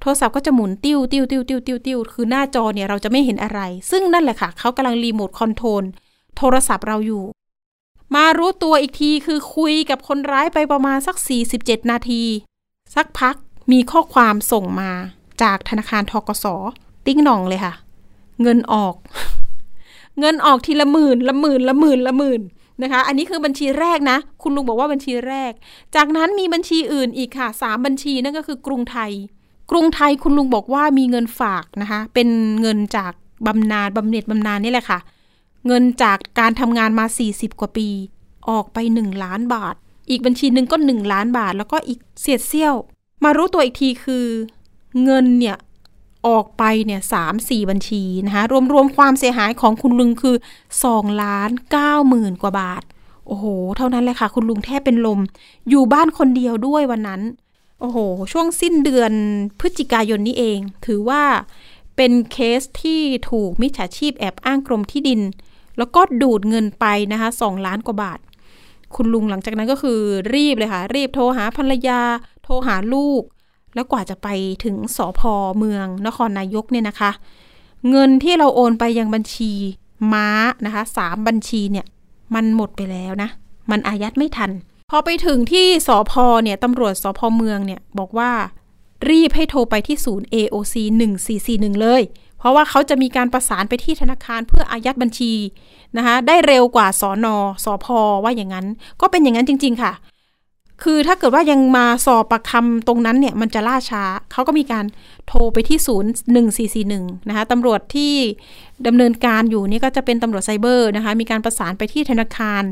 [0.00, 5.84] โทรศัพท์ก็จะหมุนติ้วติ้วติ้วติ้วติ้วติ้วคือหน้าจอเนี่ยเราจะไม่เห็นอะไร ซึ่งนั่นแหละค่ะเขากำลัง remote control
[6.36, 7.24] โทรศัพท์เราอยู่
[8.14, 11.16] มารู้ตัวอีกทีคือคุยกับคนร้ายไปประมาณสัก
[11.54, 12.22] 47 นาที
[12.94, 13.34] สักพัก
[13.72, 14.90] มีข้อความส่งมา
[15.42, 16.46] จากธนาคารทกส
[17.06, 17.74] ติ๊งหน่องเลยค่ะ
[18.42, 18.94] เงินออก
[20.20, 22.40] เงินออกทีละหมื่นละหมื่นละหมื่นละหมื่น
[22.82, 25.52] นะคะ อันนี้คือบัญชีแรกนะ คุณลุงบอกว่าบัญชีแรก
[25.96, 29.12] จากนั้นมีบัญชีอื่นอีกค่ะสามบัญชีนั่นก็คือกรุงไทย
[29.70, 32.28] กรุงไทยคุณลุงบอกว่ามีเงินฝากนะคะ เป็น
[32.60, 33.12] เงินจาก
[33.46, 34.98] บำนาญบำเหน็จบำนาญนี่แหละค่ะ
[35.66, 37.88] เงินจากการทำงานมา 40 กว่าปี
[38.50, 39.74] ออกไป 1 ล้านบาท
[40.10, 42.74] อีกบัญชีหนึ่งก็ 1 ล้านบาท แล้วก็อีกเศษเสี้ยว
[43.24, 44.26] มารู้ตัวอีกทีคือ
[45.04, 45.56] เงินเนี่ย
[46.26, 50.36] ออกไปเนี่ยสามสี่บัญชีนะคะรวมรวมความเสียหายของคุณลุงคือ
[50.78, 52.82] 2ล้าน9หมื่นกว่าบาท
[53.26, 53.44] โอ้โห
[53.76, 55.20] เท่านั้นเลยค่ะ คุณลุงแทบเป็นลม
[55.68, 57.20] อยู่บ้านคนเดียวด้วยวันนั้น
[57.80, 57.98] โอ้โห
[58.32, 59.12] ช่วงสิ้นเดือน
[59.60, 61.22] พฤศจิกายนนี้เอง ถือว่า
[61.96, 65.20] เป็นเคสที่ถูกมิจฉาชีพแอบอ้างกรมที่ดิน
[65.78, 68.18] แล้วก็ดูดเงินไปนะคะสองล้านกว่าบาท
[68.94, 70.00] คุณลุงหลังจากนั้นก็คือ
[70.34, 72.00] รีบเลยค่ะ รีบโทรหาภรรยา
[72.44, 73.22] โทรหาลูก
[73.74, 74.28] แล้วกว่าจะไป
[74.64, 77.10] ถึงสอพอเมืองนครนายกเนี่ยนะคะ
[77.90, 79.52] เงินที่เราโอนไปยังบัญชี
[80.12, 80.28] ม้า
[80.66, 81.86] นะคะสามบัญชีเนี่ย
[82.34, 83.30] มันหมดไปแล้วนะ
[83.70, 84.50] มันอายัดไม่ทัน
[84.90, 88.32] พอไปถึงที่สอพอเนี่ยตำรวจสอพอเมืองเนี่ยบอกว่า
[89.10, 90.74] รีบให้โทรไปที่ศูนย์ AOC
[91.28, 92.02] 1441 เลย
[92.38, 95.32] เพราะว่าเขาจะมีการประสานไปที่ธนาคารเพื่ออายัดบัญชี
[95.96, 98.66] นะคะได้เร็วกว่าสอนอสอพอว่าอย่างนั้น
[99.00, 99.92] ก็เป็นอย่างนั้นจริง ๆ ค่ะ
[100.82, 104.84] คือถ้าเกิดว่ายังมาสอบปากคำตรงนั้นเนี่ยมันจะล่าช้า เขาก็มีการ
[105.28, 106.10] โทรไปที่ศูนย์
[106.68, 108.14] 1441 นะคะตำรวจที่
[108.86, 112.62] ดำเนินการอยู่นี่ก็จะเป็นตำรวจไซเบอร์นะคะมีการประสานไปที่ธนาคาร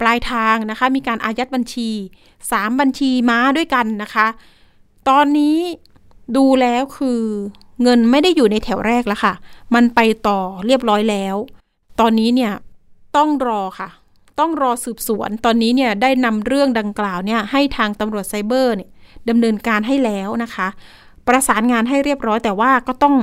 [0.00, 1.90] ปลายทางนะคะ มีการอายัดบัญชี
[2.34, 4.26] 3 บัญชีม้าด้วยกันนะคะ
[5.08, 5.56] ตอนนี้
[6.36, 7.22] ดูแล้วคือ
[7.82, 9.34] เงินไม่ได้อยู่ในแถวแรกแล้วค่ะ
[9.74, 11.36] มันไปต่อเรียบร้อยแล้ว
[12.00, 12.52] ตอนนี้เนี่ย
[13.16, 13.88] ต้องรอค่ะ
[14.38, 18.90] ต้องรอสืบสวน ตอนนี้เนี่ยได้นำเรื่องดังกล่าวเนี่ยให้ทางตำรวจไซเบอร์เนี่ย
[19.28, 20.68] ดำเนินการให้แล้วนะคะ
[21.26, 23.16] ประสานงานให้เรียบร้อยแต่ว่าก็ต้อง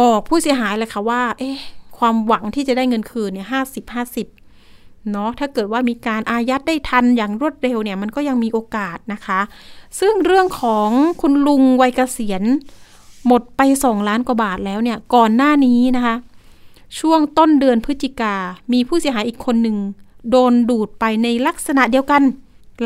[0.00, 1.56] บอกผู้เสียหายเลยค่ะว่า เอ๊ะ
[1.98, 4.26] ความหวังที่จะได้เงินคืนเนี่ยห้าสิบห้าสิบ
[5.10, 9.40] เนาะถ้าเกิดว่ามีการอายัดได้ทันอย่างรวดเร็วเนี่ยมันก็ยังมีโอกาสนะคะ
[10.00, 10.88] ซึ่งเรื่องของ
[11.20, 12.42] คุณลุงวัยเกษียณ
[13.26, 16.16] หมดไปสองล้านกว่าบาทแล้วเนี่ยก่อนหน้านี้นะคะ
[16.98, 18.34] ช่วงต้นเดือนพฤศจิกา
[18.72, 19.76] มีผู้เสียหายอีกคนหนึ่ง
[20.30, 22.22] โดนดูดไปในลักษณะเดียวกัน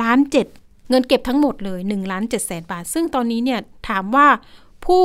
[0.03, 0.47] ล้านเจ็ด
[0.89, 4.27] เงินเก็บทั้งหมดเลย1ล้าน7แสนบาท ซึ่งตอนนี้เนี่ยถามว่า
[4.87, 5.05] ผู้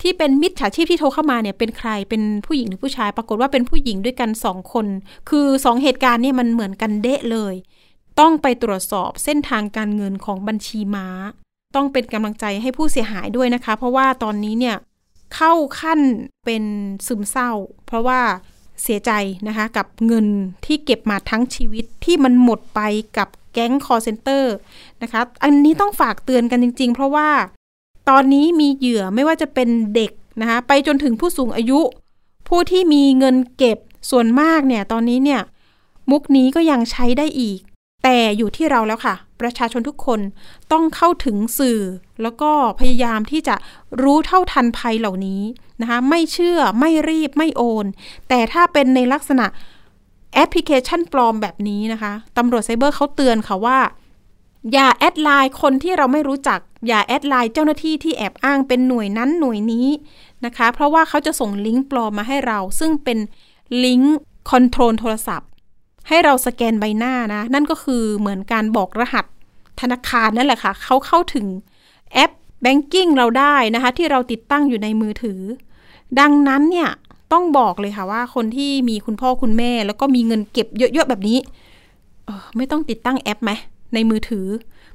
[0.00, 4.86] ที่เป็นมิจฉาชีพที่โทรเข้ามาเนี่ยเป็นใครเป็นผู้หญิงหรือผู้ชาย ปรากฏว่าเป็นผู้หญิงด้วยกันสองคน
[5.28, 7.54] คือสองเหตุการณ์เนี่ยมันเหมือนกันเดะเลย
[8.20, 11.08] ต้องไปตรวจสอบเส้นทางการเงินของบัญชีม้า
[11.76, 14.76] ต้องเป็นกำลังใจให้ผู้เสียหายด้วยนะคะ เพราะว่าตอนนี้เนี่ย
[15.34, 16.00] เข้าขั้น
[16.44, 16.64] เป็น
[17.06, 17.50] ซึมเศร้า
[17.86, 18.20] เพราะว่า
[18.82, 19.12] เสียใจ
[19.48, 20.26] นะคะ กับเงิน
[20.66, 22.80] ที่เก็บมาทั้งชีวิตที่มันหมดไป
[23.18, 24.54] กับแก๊งคอร์เซนเตอร์
[25.02, 27.28] นะคะ อันนี้ต้องฝากเตือนกันจริง ๆ เพราะว่า
[28.08, 31.80] ตอนนี้มีเหยื่อไม่ว่าจะเป็นเด็กนะคะไปจนถึงผู้สูงอายุ
[32.48, 33.78] ผู้ที่มีเงินเก็บ
[34.10, 35.40] ส่วนมากเนี่ยตอนนี้เนี่ย
[36.10, 37.58] มุกนี้ก็ยังใช้ได้อีก
[38.04, 40.20] แต่อยู่ที่เราแล้วค่ะ ประชาชนทุกคน
[40.72, 41.80] ต้องเข้าถึงสื่อ
[42.22, 43.54] แล้วก็พยายามที่จะ
[44.02, 45.42] รู้เท่าทันภัยเหล่านี้
[45.80, 47.86] นะคะไม่เชื่อไม่รีบไม่โอน
[48.28, 49.46] แต่ถ้าเป็นในลักษณะ
[50.34, 53.78] แอปพลิเคชันปลอมแบบนี้นะคะตำรวจไซเบอร์เขาเตือนค่ะว่า
[54.72, 59.88] อย่า add ไลน์คนที่เราไม่รู้จัก อย่า add ไลน์เจ้าหน้าที่ที่แอบอ้างเป็นหน่วยนั้นหน่วยนี้
[60.44, 63.18] นะคะ เพราะว่าเขาจะส่งลิงก์ปลอมมาให้เรา ซึ่งเป็น
[63.84, 64.16] ลิงก์
[64.50, 65.48] control โทรศัพท์
[66.08, 69.24] ให้เราสแกนใบหน้านะ นั่นก็คือเหมือนการบอกรหัส
[69.80, 71.46] ธนาคารนั่นแหละค่ะ เขาเข้าถึง
[72.12, 75.40] แอป banking เราได้นะคะ ที่เราติดตั้งอยู่ในมือถือ
[76.20, 76.88] ดังนั้นเนี่ย
[77.32, 81.38] ต้องบอกเลยค่ะว่าคนที่มีคุณพ่อคุณแม่ แล้วก็มีเงินเก็บเยอะๆแบบนี้
[82.26, 83.50] เออไม่ต้องติดตั้งแอปไหม
[83.94, 84.46] ในมือถือ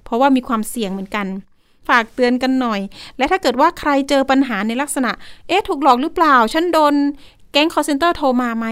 [0.04, 1.28] เพราะว่ามีความเสี่ยงเหมือนกัน
[1.88, 2.80] ฝากเตือนกันหน่อย
[3.18, 5.12] และถ้าเกิดว่าใครเจอปัญหาในลักษณะ
[5.48, 6.94] เอ๊ะ ถูกหลอกหรือเปล่า ฉันโดน
[7.52, 8.66] แก๊งคอลเซนเตอร์โทรมาไหม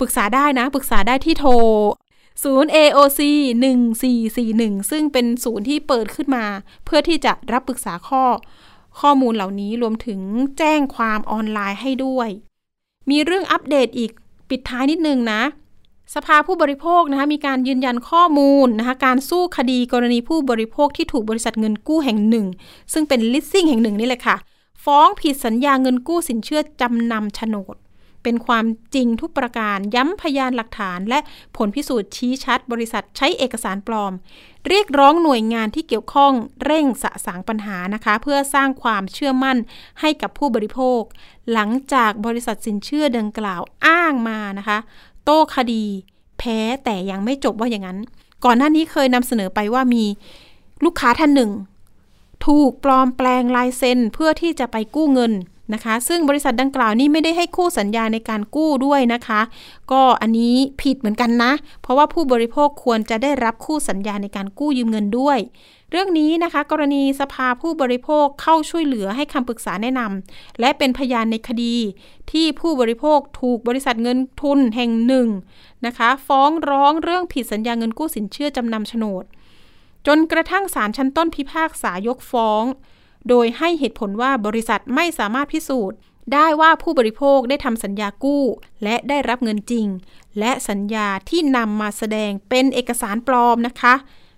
[0.00, 1.52] ปรึกษาได้นะ ปรึกษาได้ที่โทร
[2.42, 3.20] ศูนย์ AOC
[4.00, 6.44] 1441 ซึ่งเป็นศูนย์ที่เปิดขึ้นมา
[6.84, 8.24] เพื่อที่จะรับปรึกษาข้อ
[9.00, 10.20] ข้อมูลเหล่านี้รวมถึง
[10.58, 12.28] แจ้งความออนไลน์ให้ด้วย
[13.10, 14.10] มีเรื่องอัปเดตอีก
[14.48, 15.42] ปิดท้ายนิดนึงนะ
[16.14, 22.46] สภาผู้บริโภคนะคะมีการยืนยันข้อมูลนะคะการสู้คดีกรณีผู้บริโภคที่ถูกบริษัทเงินกู้แห่งหนึ่ง
[22.92, 24.36] ซึ่งเป็นลิสซิ่งแห่งหนึ่งนี่แหละค่ะ
[24.84, 27.76] ฟ้องผิดสัญญาเงินกู้สินเชื่อจำนำโฉนด
[28.22, 31.18] เป็นความจริงทุกประการย้ำพยานหลักฐาน และ
[31.56, 34.12] ผลพิสูจน์ชี้ชัด บริษัทใช้เอกสารปลอม
[34.68, 36.32] เรียกร้องหน่วยงานที่เกี่ยวข้อง
[36.64, 39.58] เร่งสะสางปัญหานะคะ เพื่อสร้างความเชื่อมั่น
[40.00, 41.00] ให้กับผู้บริโภค
[41.52, 44.78] หลังจากบริษัทสินเชื่อดังกล่าวอ้างมานะคะ
[45.30, 45.84] ต้คดี
[46.38, 47.98] แพ้แต่ยังไม่จบว่าอย่างนั้น
[48.44, 50.04] ก่อนหน้านี้เคยนำเสนอไปว่ามี
[50.84, 51.50] ลูกค้าท่านหนึ่ง
[52.46, 55.32] ถูกปลอมแปลงลายเซ็นเพื่อที่จะไปกู้เงิน
[55.74, 59.40] นะคะ ซึ่งบริษัทดังกล่าวนี้ไม่ได้ให้คู่สัญญาในการกู้ด้วยนะคะ
[59.92, 61.52] ก็อันนี้ผิดเหมือนกันนะ
[61.82, 65.38] เพราะว่าผู้บริโภคควรจะได้รับคู่สัญญาในการกู้ยืมเงินด้วย
[65.90, 71.76] เรื่องนี้นะคะ กรณีสภาผู้บริโภคเข้าช่วยเหลือให้คำปรึกษาแนะนำและเป็นพยานในคดี
[72.32, 75.28] ที่ผู้บริโภคถูกบริษัทเงินทุนแห่งหนึ่ง
[75.86, 79.24] นะคะ ฟ้องร้องเรื่องผิดสัญญาเงินกู้สินเชื่อจำนำโฉนด
[80.06, 82.64] จนกระทั่งศาลชั้นต้นพิพากษายกฟ้อง
[83.28, 85.96] โดยให้เหตุผลว่าบริษัทไม่สามารถพิสูจน์
[86.32, 88.44] ได้ว่าผู้บริโภคได้ทำสัญญากู้
[88.84, 89.86] และได้รับเงินจริง
[90.38, 93.94] และสัญญาที่นำมาแสดงเป็นเอกสารปลอมนะคะ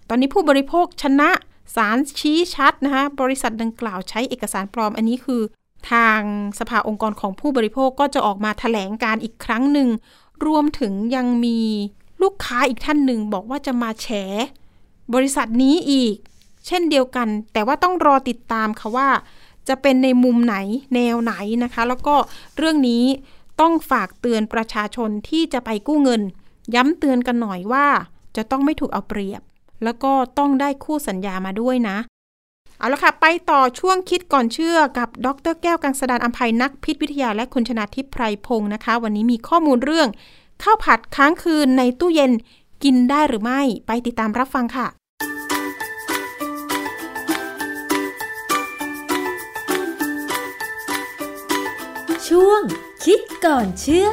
[0.09, 1.31] ตอนนี้ผู้บริโภคชนะ
[1.77, 5.43] ศาลชี้ชัดนะคะบริษัทดังกล่าวใช้เอกสารปลอมอันนี้คือ
[5.91, 6.21] ทาง
[6.59, 9.89] สภาองค์กรของผู้บริโภคก็จะออกมาแถลงการอีกครั้งหนึ่ง
[10.47, 11.59] รวมถึงยังมี
[12.23, 14.09] ลูกค้าอีกท่านหนึ่งบอกว่าจะมาแฉ
[15.15, 16.17] บริษัทนี้อีก
[16.67, 19.09] เช่นเดียวกัน แต่ว่าต้องรอติดตามค่ะว่า
[19.69, 20.57] จะเป็นในมุมไหน
[20.95, 21.35] แนวไหน
[21.65, 22.15] นะคะ แล้วก็
[22.57, 23.05] เรื่องนี้
[23.61, 26.23] ต้องฝากเตือนประชาชนที่จะไปกู้เงิน
[26.75, 27.87] ย้ำเตือนกันหน่อยว่า
[28.37, 29.43] จะต้องไม่ถูกเอาเปรียบ
[29.85, 31.97] แล้วก็ต้องได้คู่สัญญามาด้วยนะ
[32.79, 40.09] เอาละค่ะ ไปต่อช่วงคิดก่อนเชื่อกับดรแก้วกังสดานอัมภัยนักพิษวิทยาและคุณชนาทิพย์ไพรพงศ์นะคะ วันนี้มีข้อมูลเรื่อง
[40.63, 42.33] ข้าวผัดค้างคืนในตู้เย็น
[42.85, 44.87] กินได้หรือไม่ ไปติดตามรับฟังค่ะ
[52.29, 52.63] ช่วง
[53.05, 54.09] คิดก่อนเชื่อ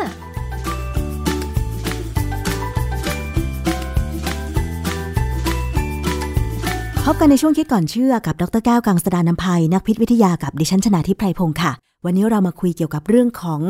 [7.11, 11.71] พบกันในช่วงคิดก่อนเชื่อกับดรแก้วกังสดานนภัยนักพิษวิทยากับดิฉันชนาทิพไพรพงศ์ค่ะ
[12.05, 13.61] วันนี้เรามาคุยเกี่ยวกับเรื่องของ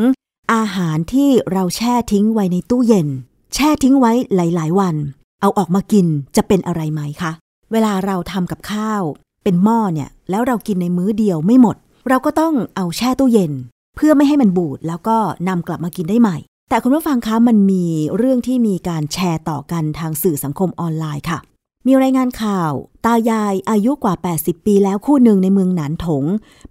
[0.53, 3.07] อาหารที่เราแช่ทิ้งไว้ในตู้เย็น
[3.55, 4.95] แช่ทิ้งไว้หลาย ๆ วัน
[5.41, 7.31] เอาออกมากินจะเป็นอะไรไหมคะ
[7.71, 9.01] เวลาเราทำกับข้าว
[9.43, 11.75] เป็นหม้อเนี่ย แล้วเรากินในมื้อเดียวไม่หมด
[12.09, 13.51] เราก็ต้องเอาแช่ตู้เย็น
[13.95, 15.17] เพื่อไม่ให้มันบูดแล้วก็
[15.47, 16.37] นำกลับมากินได้ใหม่
[16.69, 17.85] แต่คุณผู้ฟังคะมันมี
[18.17, 21.39] เรื่องที่มีการแชร์ต่อกันทางสื่อสังคมออนไลน์ค่ะ
[21.87, 22.71] มีรายงานข่าว
[23.05, 26.23] ตายายอายุกว่า 80 ปีแล้วคู่หนึ่งในเมืองหนานถง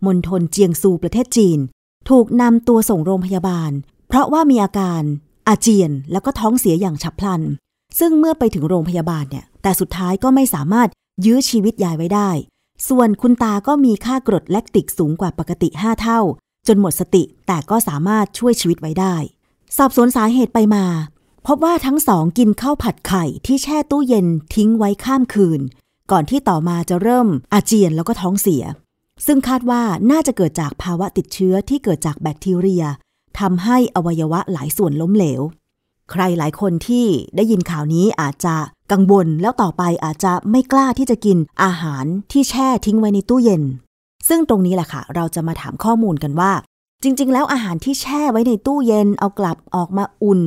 [0.07, 1.59] มณฑลเจียงซูประเทศจีน
[2.09, 3.71] ถูกนำตัวส่งโรงพยาบาล
[4.09, 5.03] เพราะว่ามีอาการ
[5.49, 7.43] อาเจียนแล้วก็ท้องเสียอย่างฉับพลัน
[7.99, 10.89] ซึ่งเมื่อไปถึงโรงพยาบาลเนี่ย แต่สุดท้ายก็ไม่สามารถ
[11.25, 12.31] ยื้อชีวิตยายไว้ได้
[12.89, 16.21] ส่วนคุณตาก็มีค่ากรดแลคติกสูงกว่าปกติ 5 เท่า
[16.67, 19.15] จนหมดสติแต่ก็สามารถช่วยชีวิตไว้ได้
[19.77, 20.85] สอบสวนสาเหตุไปมา
[21.47, 25.61] พบว่าทั้งสองกินข้าวผัดไข่ที่แช่ตู้เย็นทิ้งไว้ข้ามคืน
[26.11, 28.65] ก่อนที่ต่อมาจะเริ่มอาเจียนแล้วก็ท้องเสีย
[29.27, 32.85] ซึ่งคาดว่าน่าจะเกิดจากภาวะติดเชื้อที่เกิดจากแบคทีเรีย
[33.39, 35.43] ทำให้อวัยวะหลายส่วนล้มเหลว
[36.11, 38.57] ใครหลายคนที่ได้ยินข่าวนี้อาจจะ
[38.93, 43.63] กังวลแล้วต่อไปอาจจะไม่กล้าที่จะกินอาหารที่แช่ทิ้งไว้ในตู้เย็น
[44.29, 46.53] ซึ่งตรงนี้แหละค่ะ เราจะมาถามข้อมูลกันว่า
[47.03, 50.41] จริง ๆ แล้วอาหารที่แช่ไว้ในตู้เย็นเอากลับออกมาอุ่น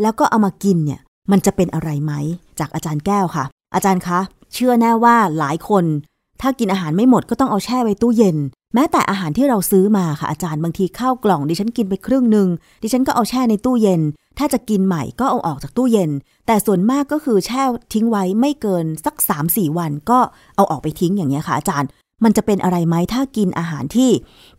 [0.00, 1.00] แล้วก็เอามากินเนี่ย
[1.30, 2.12] มันจะเป็นอะไรไหม
[2.58, 3.44] จากอาจารย์แก้วค่ะ
[3.74, 4.18] อาจารย์คะ
[4.52, 5.84] เชื่อแน่ว่าหลายคน
[6.40, 8.36] ถ้ากินอาหารไม่หมดก็ต้องเอาแช่ไว้ตู้เย็น
[8.74, 12.48] แม้แต่อาหารที่เราซื้อมาค่ะอาจารย์บางทีข้าวกล่องดิฉันกินไปครึ่งหนึ่ง
[12.82, 14.02] ดิฉันก็เอาแช่ในตู้เย็น
[14.38, 16.10] ถ้าจะกินใหม่ก็เอาออกจากตู้เย็น
[16.46, 19.14] แต่ส่วนมากก็คือแช่ทิ้งไว้ไม่เกินสัก
[19.46, 20.18] 3-4 วันก็
[20.56, 21.88] เอาออกไปทิ้งอย่างเงี้ยค่ะอาจารย์
[22.24, 24.10] มันจะเป็นอะไรไหมถ้ากินอาหารที่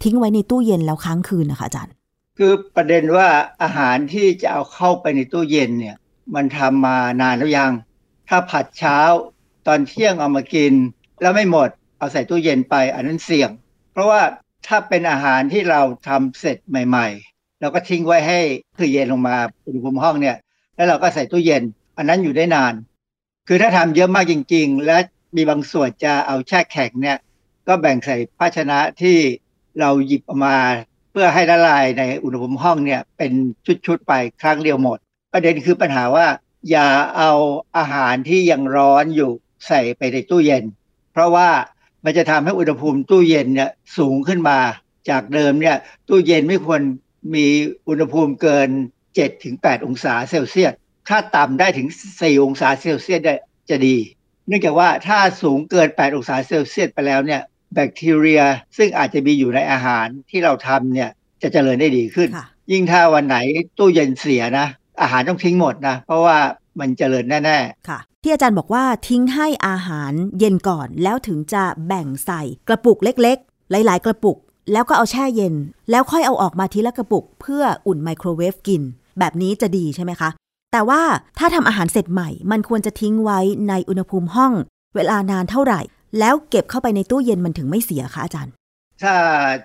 [0.03, 1.93] ทิ้งไว้ในตู้เย็นแล้วค้างคืนนะคะอาจารย์
[2.38, 3.28] คือประเด็นว่า
[3.64, 5.95] อาหารที่จะเอาเข้าไปในตู้เย็นเนี่ย
[6.36, 7.74] มันทำมานานแล้วยัง
[8.30, 8.99] ถ้าผัดเช้า
[9.68, 10.74] ตอนเที่ยงเอามากิน
[11.22, 13.49] แล้วไม่หมดเอาใส่ตู้เย็นไปอันนั้นเสี่ยง
[13.91, 14.22] เพราะว่า
[14.68, 18.39] ถ้าเป็นอาหารที่เราทำเสร็จใหม่ ๆ เราก็ทิ้งไว้ให้
[18.78, 19.36] คือเย็นลงมา
[19.66, 20.38] อุณหภูมิห้องเนี่ย
[20.76, 21.64] แล้วเราก็ใส่ตู้เย็น
[21.97, 22.74] อันนั้นอยู่ได้นาน
[23.47, 24.97] คือถ้าทำเยอะมากจริง ๆ และ
[25.36, 27.18] มีบางส่วนจะเอาแช่แข็งเนี่ย
[27.68, 29.18] ก็แบ่งใส่ภาชนะที่
[29.80, 30.57] เราหยิบออกมา
[31.11, 33.32] เพื่อให้ละลายในอุณหภูมิห้องเนี่ยเป็น
[33.88, 34.97] ชุดๆไปครั้งเดียวหมด
[35.34, 36.28] ประเด็นคือปัญหาว่า
[36.70, 36.88] อย่า
[37.18, 37.32] เอา
[37.78, 39.32] อาหารที่ยังร้อนอยู่
[39.68, 40.63] ใส่ไปในตู้เย็น
[41.11, 41.49] เพราะว่า
[42.03, 44.59] มันจะทำให้อุณหภูมิตู้เย็นเนี่ยสูงขึ้นมา
[45.09, 46.82] จากเดิมเนี่ยตู้เย็นไม่ควร
[47.36, 47.45] มี
[47.88, 48.70] อุณหภูมิเกิน
[49.28, 50.74] 7-8 องศาเซลเซียส
[51.09, 53.36] ถ้าต่ำได้ถึง 4 องศาเซลเซียสได้
[53.70, 53.95] จะดี
[54.47, 57.41] เนื่องจากว่าถ้าสูงเกิน 8 องศาเซลเซียสไปแล้วเนี่ย
[57.78, 58.41] แบคทีเรีย
[58.78, 61.09] ซึ่งอาจจะมีอยู่ในอาหารที่เราทำเนี่ย
[61.41, 62.30] จะเจริญได้ดีขึ้น
[62.71, 63.38] ยิ่งถ้าวันไหน
[63.78, 64.67] ตู้เย็นเสียนะ
[65.01, 66.38] อาหารต้องทิ้งหมดนะ เพราะว่า
[66.80, 74.38] มันเจริญแน่ ๆ ค่ะ ที่อาจารย์บอกว่าทิ้งให้อาหารเย็นก่อนแล้วถึงจะแบ่งใส่กระปุกเล็กๆ หลายๆ กระปุก
[74.71, 75.53] แล้วก็เอาแช่เย็น
[75.91, 78.82] แล้วค่อยเอาออกมาทีละกระปุก เพื่ออุ่นไมโครเวฟกิน
[79.19, 80.30] แบบนี้จะดีใช่ไหมคะ
[80.71, 81.01] แต่ว่า
[81.39, 84.53] ถ้าทำอาหารเสร็จใหม่ มันควรจะทิ้งไว้ในอุณหภูมิห้อง
[84.95, 85.82] เวลานานเท่าไหร่
[86.20, 88.53] แล้วเก็บเข้าไปในตู้เย็นมันถึงไม่เสียคะอาจารย์
[89.03, 89.14] ถ้า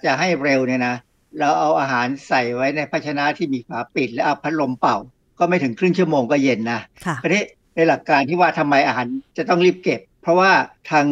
[0.05, 0.97] จะให้เร็วเนี่ยนะ
[1.39, 4.97] เราเอาอาหารใส่ไว้ในภาชนะที่มีฝาปิด แล้วเอาพัดลมเป่า
[5.39, 9.07] ก็ไม่ถึงครึ่งชั่วโมงก็เย็นนะค่ะทีนี้ในหลักการที่ว่าทำไมอาหาร
[9.39, 10.51] จะต้องรีบเก็บ เพราะว่า
[10.91, 11.07] ทาง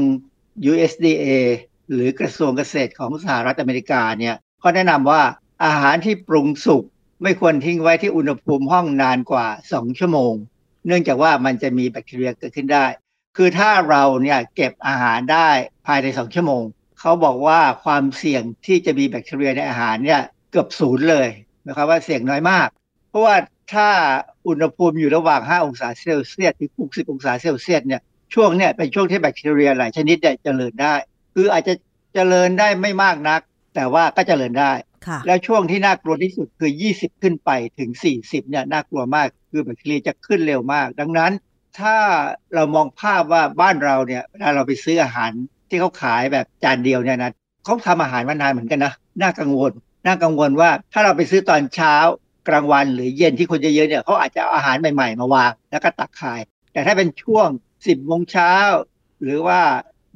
[0.71, 1.25] USDA
[1.93, 5.23] หรือกระทรวงเกษตรของสหรัฐอเมริกาเนี่ยก็แนะนำว่า
[5.65, 6.85] อาหารที่ปรุงสุก
[7.23, 10.33] ไม่ควรทิ้งไว้ที่อุณหภูมิห้องนานกว่า 2 ชั่วโมง
[10.87, 12.87] เนื่องจากว่ามันจะมีแบคทีเรียเกิดขึ้นได้
[13.37, 15.49] คือถ้าเราเนี่ยเก็บอาหารได้
[15.87, 16.65] ภายใน2ชั่วโมง
[17.01, 20.21] เขาบอกว่าความเสี่ยงที่จะมีแบคทีเรียในอาหารเนี่ย
[20.51, 21.29] เกือบศูนย์เลย
[21.67, 22.69] นะครับว่าเสี่ยงน้อยมาก
[23.09, 23.37] เพราะว่า
[23.75, 23.89] ถ้า
[24.49, 28.01] อุณหภูมิอยู่ระหว่าง 5 องศาเซลเซียสถึง 60 องศาเซลเซียสเนี่ย
[28.35, 30.95] ช่วงเนี่ยเป็นช่วงที่แบคทีเรียหลายชนิดเนี่ยเจริญได้
[31.35, 31.75] คืออาจจะ
[32.15, 33.41] เจริญได้ไม่มากนัก
[33.75, 34.73] แต่ว่าก็เจริญได้
[35.27, 41.33] แล้วช่วงที่น่ากลัวที่สุดคือ 20 ขึ้นไปถึง 40เนี่ยน่ากลัวมากคือแบคทีเรียจะขึ้นเร็วมาก ดังนั้น
[41.79, 41.97] ถ้า
[42.55, 45.31] เรามองภาพว่าบ้านเราเนี่ยเวลาเราไปซื้ออาหาร
[45.69, 47.33] ที่เขาขายแบบจานเดียวเนี่ยนะ
[47.65, 48.93] เขาทำอาหารมานานเหมือนกันนะ
[49.23, 49.73] น่ากังวล
[50.07, 51.95] น่ากังวลว่าถ้าเราไปซื้อตอนเช้า
[52.49, 56.41] กลางวันหรือเย็นที่คนเยอะๆเนี่ยเขาอาจจะเอาอาหารใหม่ๆ มาวางแล้วก็ตักขาย
[56.73, 58.53] แต่ถ้าเป็นช่วง 10โมงเช้า
[59.23, 59.61] หรือว่า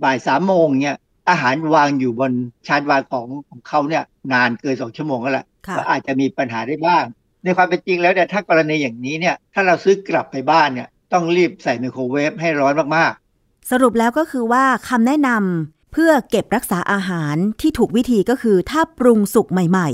[0.03, 0.97] บ่ายสามโมงเนี่ย
[1.31, 2.33] อาหารวางอยู่บน
[2.67, 5.47] ชานวางของของเขาเนี่ยนานเกินสองชั่วโมงก็แล้ว
[5.77, 7.05] ก็อาจจะมีปัญหาได้บ้าง
[7.45, 19.89] ในความเป็นจริงแล้วเนี่ยถ้ากรณีอย่างนี้เนี่ยถ้าเราซื้อกลับไปบ้านเนี่ย ต้องรีบใส่ไมโครเวฟให้ร้อนมากๆ สรุปแล้วก็คือว่าคำแนะนำเพื่อเก็บรักษาอาหารที่ถูกวิธีก็คือถ้าปรุงสุกใหม่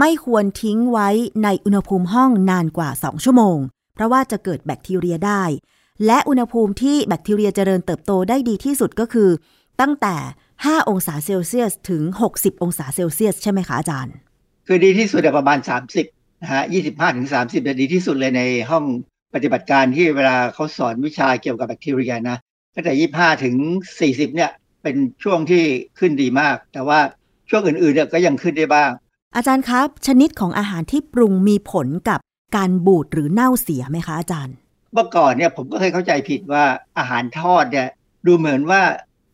[0.00, 1.08] ไม่ควรทิ้งไว้
[1.44, 3.58] ในอุณหภูมิห้องนานกว่า 2 ชั่วโมง
[3.94, 5.42] เพราะว่าจะเกิดแบคทีเรียได้
[6.06, 9.30] และอุณหภูมิที่แบคทีเรียเจริญเติบโตได้ดีที่สุดก็คือ
[9.80, 10.16] ตั้งแต่
[10.52, 12.02] 5 องศาเซลเซียสถึง
[12.34, 14.14] 60 องศาเซลเซียสใช่ไหมคะอาจารย์
[14.66, 15.58] คือดีที่สุดประมาณ
[16.00, 18.84] 30นะฮะ25ถึง30จะดีที่สุดเลยในห้อง
[19.34, 22.36] ปฏิบัติการที่เวลาเขาสอนวิชาเกี่ยวกับแบคทีเรียนะ
[22.74, 23.54] ตั้งแต่25ถึง
[23.98, 24.50] 40เนี่ย
[24.82, 25.62] เป็นช่วงที่
[25.98, 26.98] ขึ้นดีมาก แต่ว่า
[27.50, 28.90] ช่วงอื่นๆเนี่ยก็ยังขึ้นได้บ้าง
[29.36, 32.20] อาจารย์ครับชนิดของอาหารที่ปรุงมีผลกับ
[32.56, 34.54] การบูดหรือเน่าเสียไหมคะอาจารย์
[34.92, 36.64] เมื่อก่อนเนี่ยผมก็เคยเข้าใจผิดว่า
[36.98, 37.88] อาหารทอดเนี่ย
[38.26, 38.82] ดูเหมือนว่า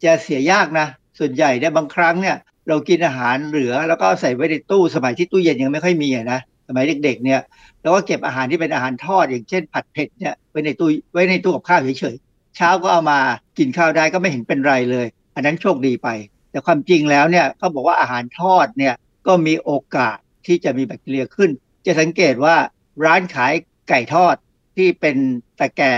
[0.05, 0.87] จะเสียยากนะ
[1.19, 2.37] ส่วนใหญ่เนี่ยบางครั้งเนี่ย
[2.69, 6.41] เรากินอาหารเหลือแล้วก็ใส่ไว้ในตู้สมัยที่ตู้เย็นยังไม่ค่อยมีนะ
[6.73, 7.41] สมัยเด็กๆเนี่ย
[7.83, 13.19] เราก็เก็บอาหารที่เป็นอาหารทอดอย่างเช่น ผัดเผ็ดเนี่ยไว้ในตู้ไว้ในตู้กับข้าวเฉยๆเช้าก็เอามา
[13.59, 16.09] กินข้าวได้ก็ไม่เห็นเป็นไรเลย อันนั้นโชคดีไป
[16.51, 18.95] แต่ความจริงแล้วเนี่ยเขาบอกว่าอาหารทอดเนี่ย
[19.27, 20.17] ก็มีโอกาส
[20.47, 21.51] ที่จะมีแบคทีเรียขึ้น
[21.87, 22.57] จะสังเกตว่า
[23.05, 23.53] ร้านขาย
[23.89, 24.35] ไก่ทอด
[24.77, 25.17] ที่เป็น
[25.61, 25.95] ตะแก่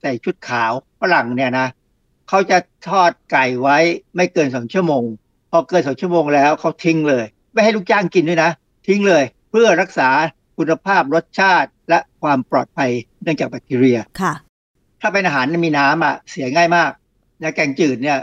[0.00, 1.68] ใส่ชุดขาวฝรั่งเนี่ยนะ
[2.28, 2.58] เขาจะ
[2.88, 3.78] ทอดไก่ไว้
[4.16, 5.04] ไม่เกินสองชั่วโมง
[5.50, 8.50] พอเกินสองชั่วโมงแล้วเขาทิ้งเลย ไม่ให้ลูกจ้างกินด้วยนะ
[8.86, 9.24] ทิ้งเลย
[9.56, 10.08] พื่อรักษา
[10.58, 12.90] คุณภาพรสชาติและความปลอดภัย
[13.22, 14.34] เนื่องจากแบคทีเรียค่ะ
[15.00, 16.90] ถ้าเป็นอาหารมีน้ำอะเสียง่ายมาก
[17.42, 18.18] นะแกงจืดเนี่ย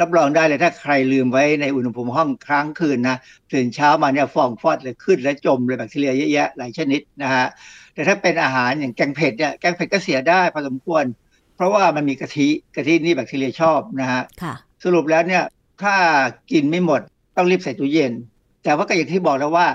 [0.00, 3.16] รับรองได้เลยถ้าใครลืมไว้ในอุณหภูมิห้องครั้งคืนนะ
[3.52, 7.46] ตื่นเช้ามาเนี่ยฟองฟอดเลยขึ้นและจมเลยแบคทีเรียเยอะแยะหลายชนิดนะฮะ
[7.94, 11.04] แต่ถ้าเป็นอาหารอย่างแกงเผ็ดเนี่ยแกงเผ็ดก็เสียได้พอสมควร
[11.56, 14.22] เพราะว่ามันมีกะทิกะทินี่แบคทีเรียชอบนะฮะ
[14.84, 15.44] สรุปแล้วเนี่ย
[15.82, 15.94] ถ้า
[16.52, 17.00] กินไม่หมด
[17.36, 18.12] ต้องรีบใส่ตู้เย็น
[18.64, 19.66] แต่ว่าก็อย่างที่บอกแล้วว่า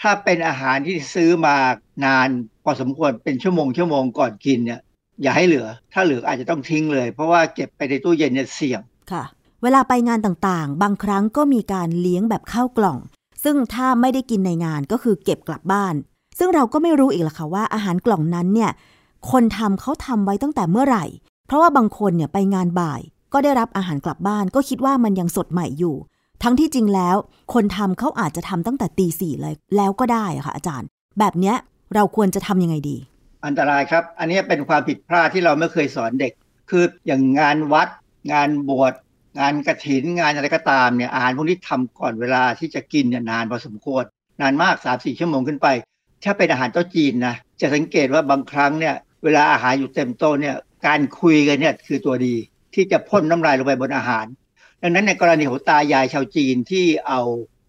[0.00, 1.56] ถ้าเป็นอาหารที่ซื้อมา
[2.04, 2.28] นาน
[2.64, 4.80] พอสมควรเป็นชั่วโมงชั่วโมงก่อนกินเนี่ย
[5.22, 8.80] อย่าให้เหลือ ถ้าเหลืออาจจะต้องทิ้งเลย เพราะว่าเก็บไปในตู้เย็นเนี่ยเสี่ยง
[9.12, 9.24] ค่ะ
[9.62, 12.98] เวลาไปงานต่างๆ บางครั้งก็มีการเลี้ยงแบบข้าวกล่อง
[13.44, 15.94] ซึ่งถ้าไม่ได้กินในงานก็คือเก็บกลับบ้าน
[16.38, 18.70] ซึ่งเราก็ไม่รู้อีกละค่ะว่าอาหารกล่องนั้นเนี่ย
[19.30, 21.04] คนทำเขาทำไว้ตั้งแต่เมื่อไหร่
[21.46, 23.00] เพราะว่าบางคนเนี่ยไปงานบ่าย
[23.32, 25.96] ก็ได้รับอาหารกลับบ้าน ก็คิดว่ามันยังสดใหม่อยู่
[26.42, 27.16] ทั้งที่จริงแล้ว
[27.54, 30.88] คนทำเขาอาจจะทำตั้งแต่ตีสี่เลย แล้วก็ได้อะค่ะอาจารย์
[31.18, 31.56] แบบเนี้ย
[31.94, 32.96] เราควรจะทำยังไงดี
[33.46, 36.32] อันตรายครับ อันนี้เป็นความผิดพลาดที่เราไม่เคยสอนเด็ก
[36.70, 37.88] คืออย่างงานวัด
[38.32, 38.94] งานบวช
[39.38, 44.04] งานกระถินงานอะไรก็ตามเนี่ยอาหารพวกนี้ทำก่อนเวลาที่จะกินเนี่ยนานพอสมควร
[44.40, 45.68] นานมาก 3 4 ชั่วโมงขึ้นไป
[46.24, 52.34] ถ้าเป็นอาหารโต๊ะจีนนะจะสังเกตว่าบางครั้งเนี่ยเวลาอาหารอยู่เต็มโต๊ะเนี่ยการคุยกันเนี่ยคือตัวดี
[52.74, 54.26] ที่จะพ่นน้ำลายลงไปบนอาหาร
[54.82, 57.20] ดังนั้นในกรณีของตายายชาวจีนที่เอา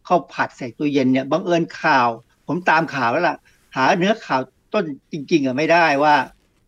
[0.07, 2.09] ข้าวผัดใส่ตู้เย็นเนี่ยบังเอิญข่าว
[2.47, 3.37] ผมตามข่าวแล้วล่ะ
[3.75, 4.41] หาเนื้อข่าว
[4.73, 6.15] ต้นจริง ๆอะไม่ได้ว่า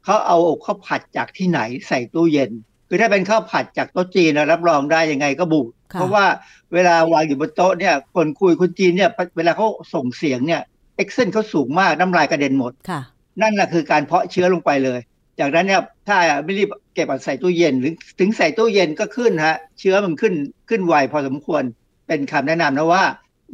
[0.04, 2.52] เขาเอาข้าวผัดจากที่ไหนใส่ตู้เย็น
[2.90, 6.26] คือถ้าเป็นข้าวผัดจากโต๊ะจีนนะรับรองได้ยังไงก็บุกค่ะเพราะว่า
[6.74, 10.62] เวลาวางอยู่บนโต๊ะเนี่ยคนคุยคนจีนเนี่ยเวลาเขาส่งเสียงเนี่ย
[10.98, 13.02] เอ็กเซนเขาสูงมากน้ำลายกระเด็นหมดค่ะ
[13.42, 15.00] นั่นแหละคือการเพาะเชื้อลงไปเลย
[15.40, 20.34] จากนั้นเนี่ยถ้าไม่รีบ เก็บเอาใส่ตู้เย็นหรือถึงใส่ตู้เย็นก็ขึ้นฮะ เชื้อมันขึ้น
[20.70, 21.64] ขึ้นไวพอสมควร
[22.08, 23.04] เป็นคำแนะนำนะว่า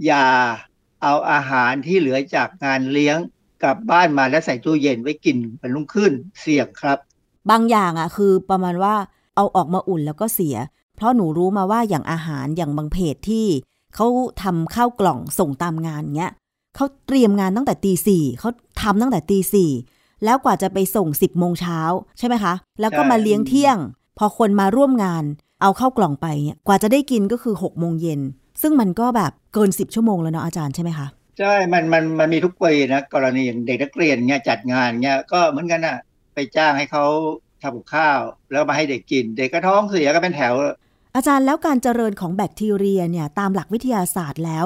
[0.06, 0.26] อย่า
[1.04, 3.18] เอาอาหารที่เหลือจากงานเลี้ยง
[3.64, 6.12] กลับบ้านมาแล้วใส่ตู้เย็นไว้กินมันรุ่งขึ้น
[6.42, 6.98] เสี่ยงครับ
[7.50, 8.96] บางอย่างอะคือประมาณว่า
[9.36, 10.56] เอาออกมาอุ่นแล้วก็เสีย
[10.96, 13.46] เพราะหนูรู้มาว่าอย่างอาหารอย่างบางเพจที่
[13.96, 14.08] เขา
[14.44, 16.34] ทำข้าวกล่องส่งตามงานเงี้ย
[16.76, 18.50] เขาเตรียมงานตั้งแต่ตีสี่เขา
[18.82, 19.70] ทำตั้งแต่ตีสี่
[20.24, 21.80] แล้วกว่าจะไปส่งสิบโมงเช้า
[22.18, 23.78] ใช่ไหมคะ แล้วก็มาเลี้ยงเที่ยง
[24.18, 25.24] พอคนมาร่วมงาน
[25.62, 28.22] เอาเข้าวกล่องไปเนี่ยกว่าจะได้กินก็คือหกโมงเย็น
[28.62, 31.08] ซึ่งมันก็แบบเกินสิบชั่วโมงแล้วเนาะอาจารย์ใช่ไหมคะ
[31.40, 35.98] ใช่ มันมันมันมีทุกปีนะกรณีอย่างเด็กนักเรียนเนี่ยจัดงานเนี่ยก็เหมือนกันน่ะ
[36.34, 37.06] ไปจ้างให้เขา
[37.62, 38.20] ทำกับข้าว
[38.52, 40.54] แล้วมาให้เด็กกิน เด็กก็ท้องเสียก็เป็นแถว
[41.16, 44.66] อาจารย์แล้วการเจริญของแบคทีเรียเนี่ยตามหลักวิทยาศาสตร์แล้ว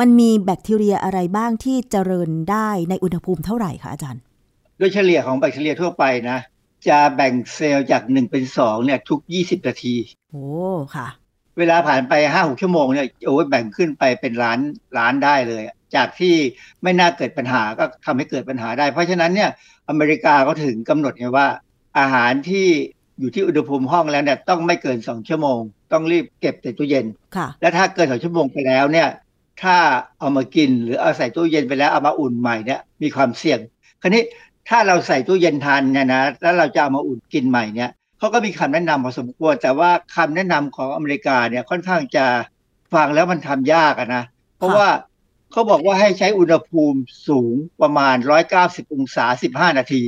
[0.00, 6.38] มันมีแบคทีเรียอะไรบ้างที่เจริญได้ในอุณหภูมิเท่าไหร่คะอาจารย์โดยเฉลี่ยของแบคทีเรียทั่วไปนะ
[6.88, 9.94] จะแบ่งเซลล์จาก1เป็น2เนี่ย ทุก20นาที
[10.30, 10.44] โอ้
[10.96, 11.08] ค่ะ
[11.58, 14.58] เวลาผ่านไป5-6ชั่วโมงเนี่ยโอ้ยแบ่งขึ้นไปเป็นล้าน
[14.98, 16.34] ล้านได้เลยอะจากที่
[16.82, 19.50] ไม่น่าเกิดปัญหาก็ทำให้เกิดปัญหาได้ เพราะฉะนั้นเนี่ย
[19.88, 21.48] อเมริกาก็ถึงกำหนดไงว่า
[21.98, 22.66] อาหารที่
[23.20, 25.60] อยู่ที่อุณหภูมิห้องแล้วเนี่ยต้องไม่เกิน2ชั่วโมง
[25.92, 27.06] ต้องรีบเก็บใส่ตู้เย็น
[27.36, 29.08] ค่ะ และถ้าเกินสองชั่วโมงไปแล้วเนี่ย
[29.62, 29.76] ถ้า
[30.18, 33.58] เอามากินหรือเอาใส่ตู้เย็นไปแล้วเอามาอุ่นใหม่เนี่ยมีความเสี่ยง
[34.02, 34.22] คราวนี้
[34.68, 42.26] ถ้าเราใส่ตู้เย็นทานเนี่ยนะแล้วเราจะเอามาอุ่นกินใหม่เนี่ยเขาก็มีคำแนะนำพอสมควร แต่ว่าคำแนะนำของอเมริกาเนี่ยค่อนข้างจะ
[42.94, 44.24] ฟังแล้วมันทำยากอะนะ
[44.58, 44.88] เพราะว่า
[45.52, 48.16] เขาบอกว่าให้ใช้อุณหภูมิสูงประมาณ
[48.54, 50.02] 190 องศา 15 นาที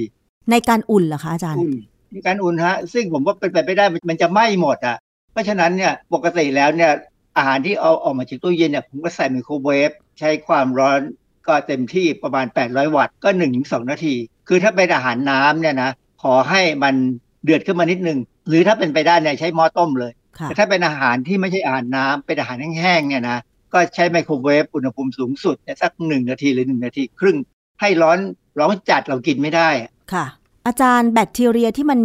[0.50, 1.72] ในการอุ่นเหรอคะอาจารย์อุ่น
[2.14, 4.96] มีการอุ่นฮะ ซึ่งผมว่าเป็นไปไม่ได้มันมันจะไหม้หมดอะ
[5.32, 6.92] เพราะฉะนั้นเนี่ยปกติแล้วเนี่ย
[7.36, 11.00] อาหารที่เอาออกมาจากตู้เย็นเนี่ยผมก็ใส่ไมโครเวฟใช้ความร้อน
[11.48, 13.28] ก็เต็มที่ประมาณ 800 วัตต์ก็
[13.60, 14.14] 1-2นาที
[14.48, 15.90] คือถ้าเป็นอาหารน้ำเนี่ยนะ
[16.22, 16.94] ขอให้มัน
[17.44, 18.18] เดือดขึ้นมานิดนึง
[18.48, 23.38] หรือถ้าเป็นไปได้เนี่ยใช้หม้อต้มเลยค่ะแต่ถ้าเป็นอาหารที่ไม่ใช่อาหารน้ำเป็นอาหารแห้งๆเนี่ยนะ
[23.72, 27.36] ก็ใช้ไมโครเวฟอุณหภูมิสูงสุดเนี่ยสักหนึ่งนาทีหรือหนึ่งนาที ครึ่ง
[27.80, 28.18] ให้ร้อน
[28.58, 30.26] ร้อนจัดเรากินไม่ได้อะค่ะ
[30.66, 32.00] อาจารย์แบคทีเรียที่มัน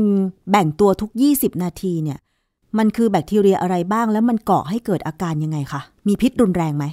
[0.52, 2.20] แบ่งตัวทุก 20 นาทีเนี่ย
[2.78, 6.86] มันคือแบคทีเรียอะไรบ้างแล้วมันก่อให้เกิดอาการยังไงคะมีพิษรุนแรงไหม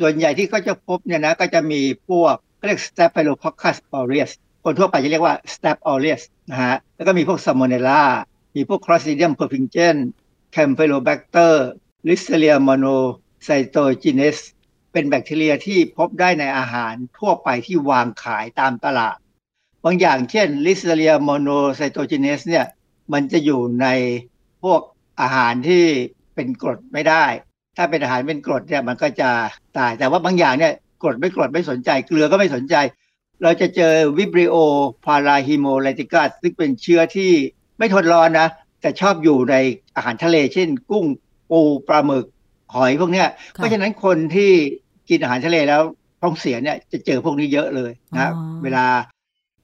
[0.00, 4.30] ส่วนใหญ่ที่เขาจะพบเนี่ยนะก็จะมีพวกเขาเรียก Staphylococcus aureus
[4.64, 8.02] คนทั่วไปจะเรียกว่า Staph aureus นะฮะแล้วก็มีพวก Salmonella
[8.56, 10.02] มีพวก Clostridium perfringens
[10.56, 11.54] Campylobacter
[12.08, 14.38] Listeria monocytogenes
[14.92, 19.16] เป็นแบคทีเรียที่พบได้ในอาหารทั่วไปที่วางขายตามตลาด
[19.84, 22.66] บางอย่างเช่น Listeria monocytogenes เนี่ย
[23.12, 23.86] มันจะอยู่ใน
[24.62, 24.80] พวก
[25.20, 25.84] อาหารที่
[26.34, 27.24] เป็นกรดไม่ได้
[27.76, 29.30] ถ้าเป็นอาหารเป็นกรดเนี่ยมันก็จะ
[29.76, 32.76] ตาย แต่ว่าบางอย่างเนี่ยกรดไม่กรดไม่สนใจ เกลือก็ไม่สนใจ
[33.42, 34.54] เราจะเจอวิบริโอ
[35.04, 37.30] พาราฮิโมไลติกัสซึ่งเป็นเชื้อที่
[37.78, 38.48] ไม่ทนร้อนนะ
[38.80, 39.56] แต่ชอบอยู่ใน
[39.96, 41.04] อาหารทะเล เช่น กุ้ง
[41.50, 42.26] ปูปลาหมึก
[42.74, 44.50] หอยพวกเนี้ย เพราะฉะนั้นคนที่
[45.08, 45.82] กินอาหารทะเลแล้ว
[46.22, 48.84] ท้องเสียเนี่ยจะเจอพวกนี้เยอะเลยนะอ๋อเวลา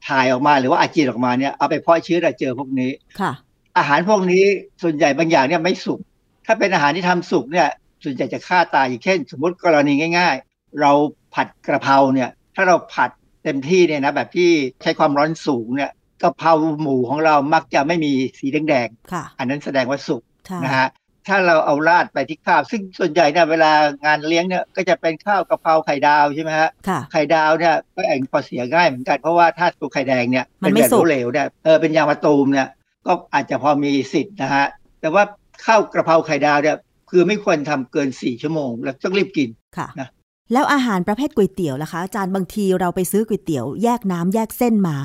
[0.09, 2.91] ถ่ายออกมาหรือว่าอาเจียนออกมาเนี่ยเอาไปเพาะเชื้อจะเจอพวกนี้
[3.21, 3.33] ค่ะ
[3.79, 4.45] อาหารพวกนี้
[4.83, 6.01] ส่วนใหญ่บางอย่างเนี่ยไม่สุก
[6.47, 7.69] ถ้าเป็นอาหารที่ทำสุกเนี่ย
[8.03, 10.93] ส่วนใหญ่จะฆ่าตายอย่างเช่น สมมติกรณีง่าย ๆ เรา
[11.35, 13.11] ผัดกระเพราเนี่ยถ้าเราผัด
[13.45, 14.51] เต็มที่เนี่ยนะแบบที่
[14.83, 15.91] ใช้ความร้อนสูงเนี่ย
[16.23, 20.89] กะเพราหมูของเรามักจะไม่มีสีแดงค่ะๆอันนั้นแสดงว่าสุกค่ะนะฮะ
[21.29, 23.73] ถ้าเราเอาราดไปที่ข้าว ซึ่งส่วนใหญ่เนี่ยเวลา
[24.05, 32.69] งานเลี้ยงเนี่ยก็จะเป็นข้าวกะเพราไข่ดาวใช่ไหมฮะค่ะไข่ดาวเนี่ยก็แองพอเสียง่ายเหมือนกัน เพราะว่าถ้าตัวไข่แดงเนี่ยมันเป็นไม่แบบสุกเหลวๆเนี่ยเออเป็นยางมะตูมเนี่ย
[33.07, 34.67] ก็อาจจะพอมีสิทธิ์นะฮะ
[35.01, 35.23] แต่ว่า
[35.65, 36.77] ข้าวกระเพราไข่ดาวเนี่ย
[37.11, 39.49] คือไม่ควรทำเกินสี่ชั่วโมง แล้วต้องรีบกิน
[39.79, 40.09] ค่ะนะ
[40.53, 44.97] แล้วอาหารประเภทก๋วยเตี๋ยวล่ะคะอาจารย์บางทีเราไปซื้อก๋วยเตี๋ยวแยกน้ำแยกเส้นมา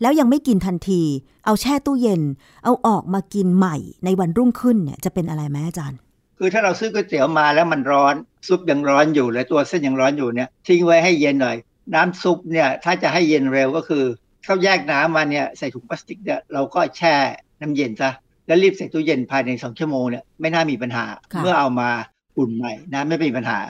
[0.00, 1.02] แล้วยังไม่กินทันที
[1.44, 2.22] เอาแช่ตู้เย็น
[2.64, 5.98] เอาออกมากินใหม่ในวันรุ่งขึ้นเนี่ยจะเป็นอะไรไหมอาจารย์
[6.38, 8.14] คือถ้าเราซื้อก๋วยเตี๋ยวมาแล้วมันร้อน
[8.48, 11.56] ซุปยังร้อนอยู่เลยตัวเส้นยังร้อนอยู่เนี่ยทิ้งไว้ให้เย็นหน่อย
[11.94, 14.04] น้ำซุปเนี่ยถ้าจะให้เย็นเร็วก็คือ
[14.44, 17.14] เขาแยกน้ำมาเนี่ยใส่ถุงพลาสติกเนี่ยเราก็แช่
[17.60, 18.10] น้ำเย็นซะ
[18.46, 21.90] แล้วรีบใส่ตู้เย็นภายในสองชั่วโมงเนี่ยไม่น่ามีปัญหาค่ะเมื่อเอามา
[22.38, 23.60] อุ่นใหม่นะไม่มีปัญหา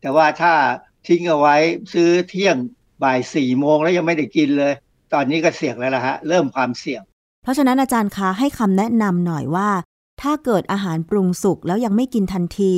[0.00, 0.52] แต่ว่าถ้า
[1.06, 1.56] ทิ้งเอาไว้
[1.92, 2.56] ซื้อเที่ยง
[3.02, 4.72] บ่ายสี่โมงแล้วยังไม่ได้กินเลย
[5.12, 7.02] ตอนนี้ก็เสี่ยงแล้วล่ะฮะเริ่มความเสี่ยง
[7.42, 9.70] เพราะฉะนั้นอาจารย์คะให้คำแนะนำหน่อยว่า
[10.22, 12.74] ถ้าเกิดอาหารปรุงสุกแล้วยังไม่กินทันที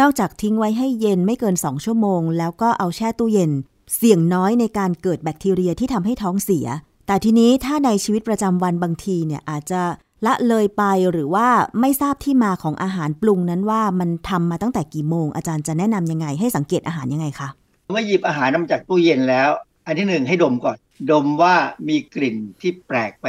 [0.00, 3.52] นอกจากทิ้งไว้ให้เย็นไม่เกิน2ชั่วโมง แล้วก็เอาแช่ตู้เย็น
[3.96, 6.66] เสี่ยงน้อยในการเกิดแบคทีเรียที่ทำให้ท้องเสีย
[7.06, 9.82] แต่ทีนี้ถ้าในชีวิตประจำวันบางทีเนี่ยอาจจะ
[10.26, 11.46] ละเลยไปหรือว่า
[11.80, 17.48] ไม่ทราบที่มาของอาหารปรุงนั้นว่ามันทำมาตั้งแต่กี่โมง อาจารย์จะแนะนำยังไง ให้สังเกตอาหารยังไงคะ
[17.92, 19.48] เมื่อหยิบอาหารมาจากตู้เย็นแล้ว
[19.86, 20.76] อันที่หนึ่งให้ดมก่อน
[21.10, 21.54] ดมว่า
[21.88, 23.26] มีกลิ่นที่แปลกไป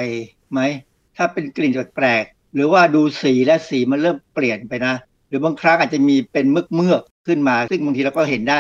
[0.52, 0.60] ไหม
[1.18, 2.24] ถ้าเป็นกลิ่นแปลก
[2.54, 4.94] หรือว่าดูสีและสีมันเริ่มเปลี่ยนไปนะ
[5.28, 8.58] หรือบางครั้งอาจจะมีเป็นมือกเมือกขึ้นมา ซึ่งบางทีเราก็เห็นได้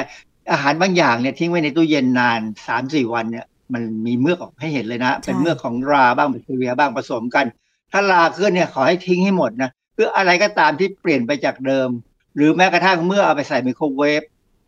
[0.51, 7.45] อาหารบางอย่างเนี่ยทิ้งไว้ในตู้เย็นนาน3าสี่วันเนี่ยมันมีเมือกออกให้เห็นเลยนะ เป็นเมือกของราบ้างแบคทีเรียบ้างผสมกัน
[7.93, 11.89] ถ้าราขึ้นเนี่ยขอให้ทิ้งให้หมดนะคืออะไรก็ตามที่เปลี่ยนไปจากเดิม
[12.35, 14.23] หรือแม้กระทั่งเมื่อเอาไปใส่ไมโครเวฟ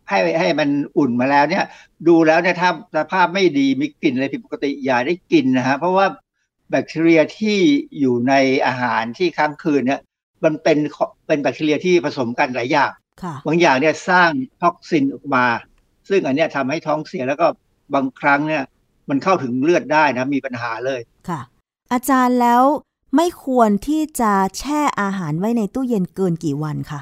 [0.08, 0.68] ให้ให้มัน
[0.98, 1.64] อุ่นมาแล้วเนี่ย
[2.08, 6.06] ดูแล้วเนี่ยถ้าสภาพไม่ดีมีกลิ่นอะไรผิดปกติอย่าได้กินนะฮะเพราะว่า
[6.70, 7.58] แบคทีเรียที่
[7.98, 8.34] อยู่ใน
[8.66, 10.00] อาหารที่ค้างคืนเนี่ย
[10.44, 10.78] มันเป็น
[11.26, 12.90] เป็นแบคทีเรียที่ผสมกันหลายอย่าง
[13.22, 14.30] ค่ะบางอย่างเนี่ยสร้าง
[14.62, 15.44] ท็อกซินออกมา
[16.08, 17.46] ซึ่งอันเนี้ยทำให้ท้องเสียแล้วก็
[17.94, 18.62] บางครั้งเนี่ย
[19.08, 21.40] มันเข้าถึงเลือดได้นะมีปัญหาเลยค่ะ
[21.92, 22.62] อาจารย์แล้ว
[23.14, 27.00] ไม่ควรที่จะแช่อาหารไว้ในตู้เย็นเกินกี่วันคะ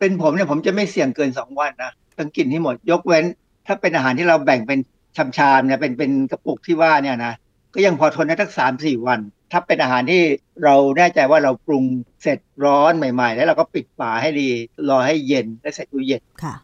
[0.00, 3.24] เป็นผมเนี่ยผมจะไม่เสี่ยงเกินสองวันนะต้องกินให้หมดยกเว้น
[3.66, 4.78] ถ้าเป็นอาหารที่เราแบ่งเป็น
[5.16, 7.32] ชามๆเนี่ยเป็นเป็นกระปุกที่ว่าเนี่ยนะ
[7.74, 9.20] ก็ยังพอทนได้ทั้งสามสี่วัน
[9.52, 10.22] ถ้าเป็นอาหารที่
[10.64, 11.84] เราแน่ใจว่าเราปรุง
[12.22, 14.48] เสร็จร้อนใหม่ ๆ แล้วเราก็ปิดฝาให้ดี
[14.88, 16.54] รอให้เย็นแล้วใส่ตู้เย็นค่ะ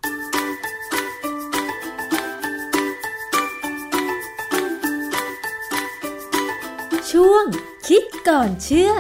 [7.11, 7.45] ช่วง
[7.89, 8.93] คิดก่อนเชื่อ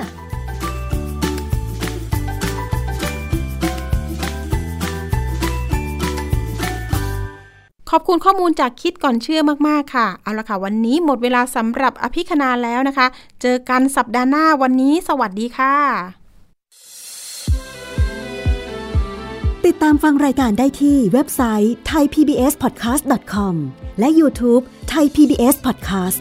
[7.90, 13.06] ขอบคุณข้อมูลจากคิดก่อนเชื่อมากๆค่ะ เอาละค่ะ วันนี้หมดเวลาสำหรับอภิคณาแล้วนะคะ
[13.42, 15.76] เจอกันสัปดาห์หน้าวันนี้ สวัสดีค่ะ
[19.66, 23.54] ติดตามฟังรายการได้ที่เว็บไซต์ thaipbspodcast.com
[23.98, 24.62] และ YouTube
[24.92, 26.20] Thai PBS Podcast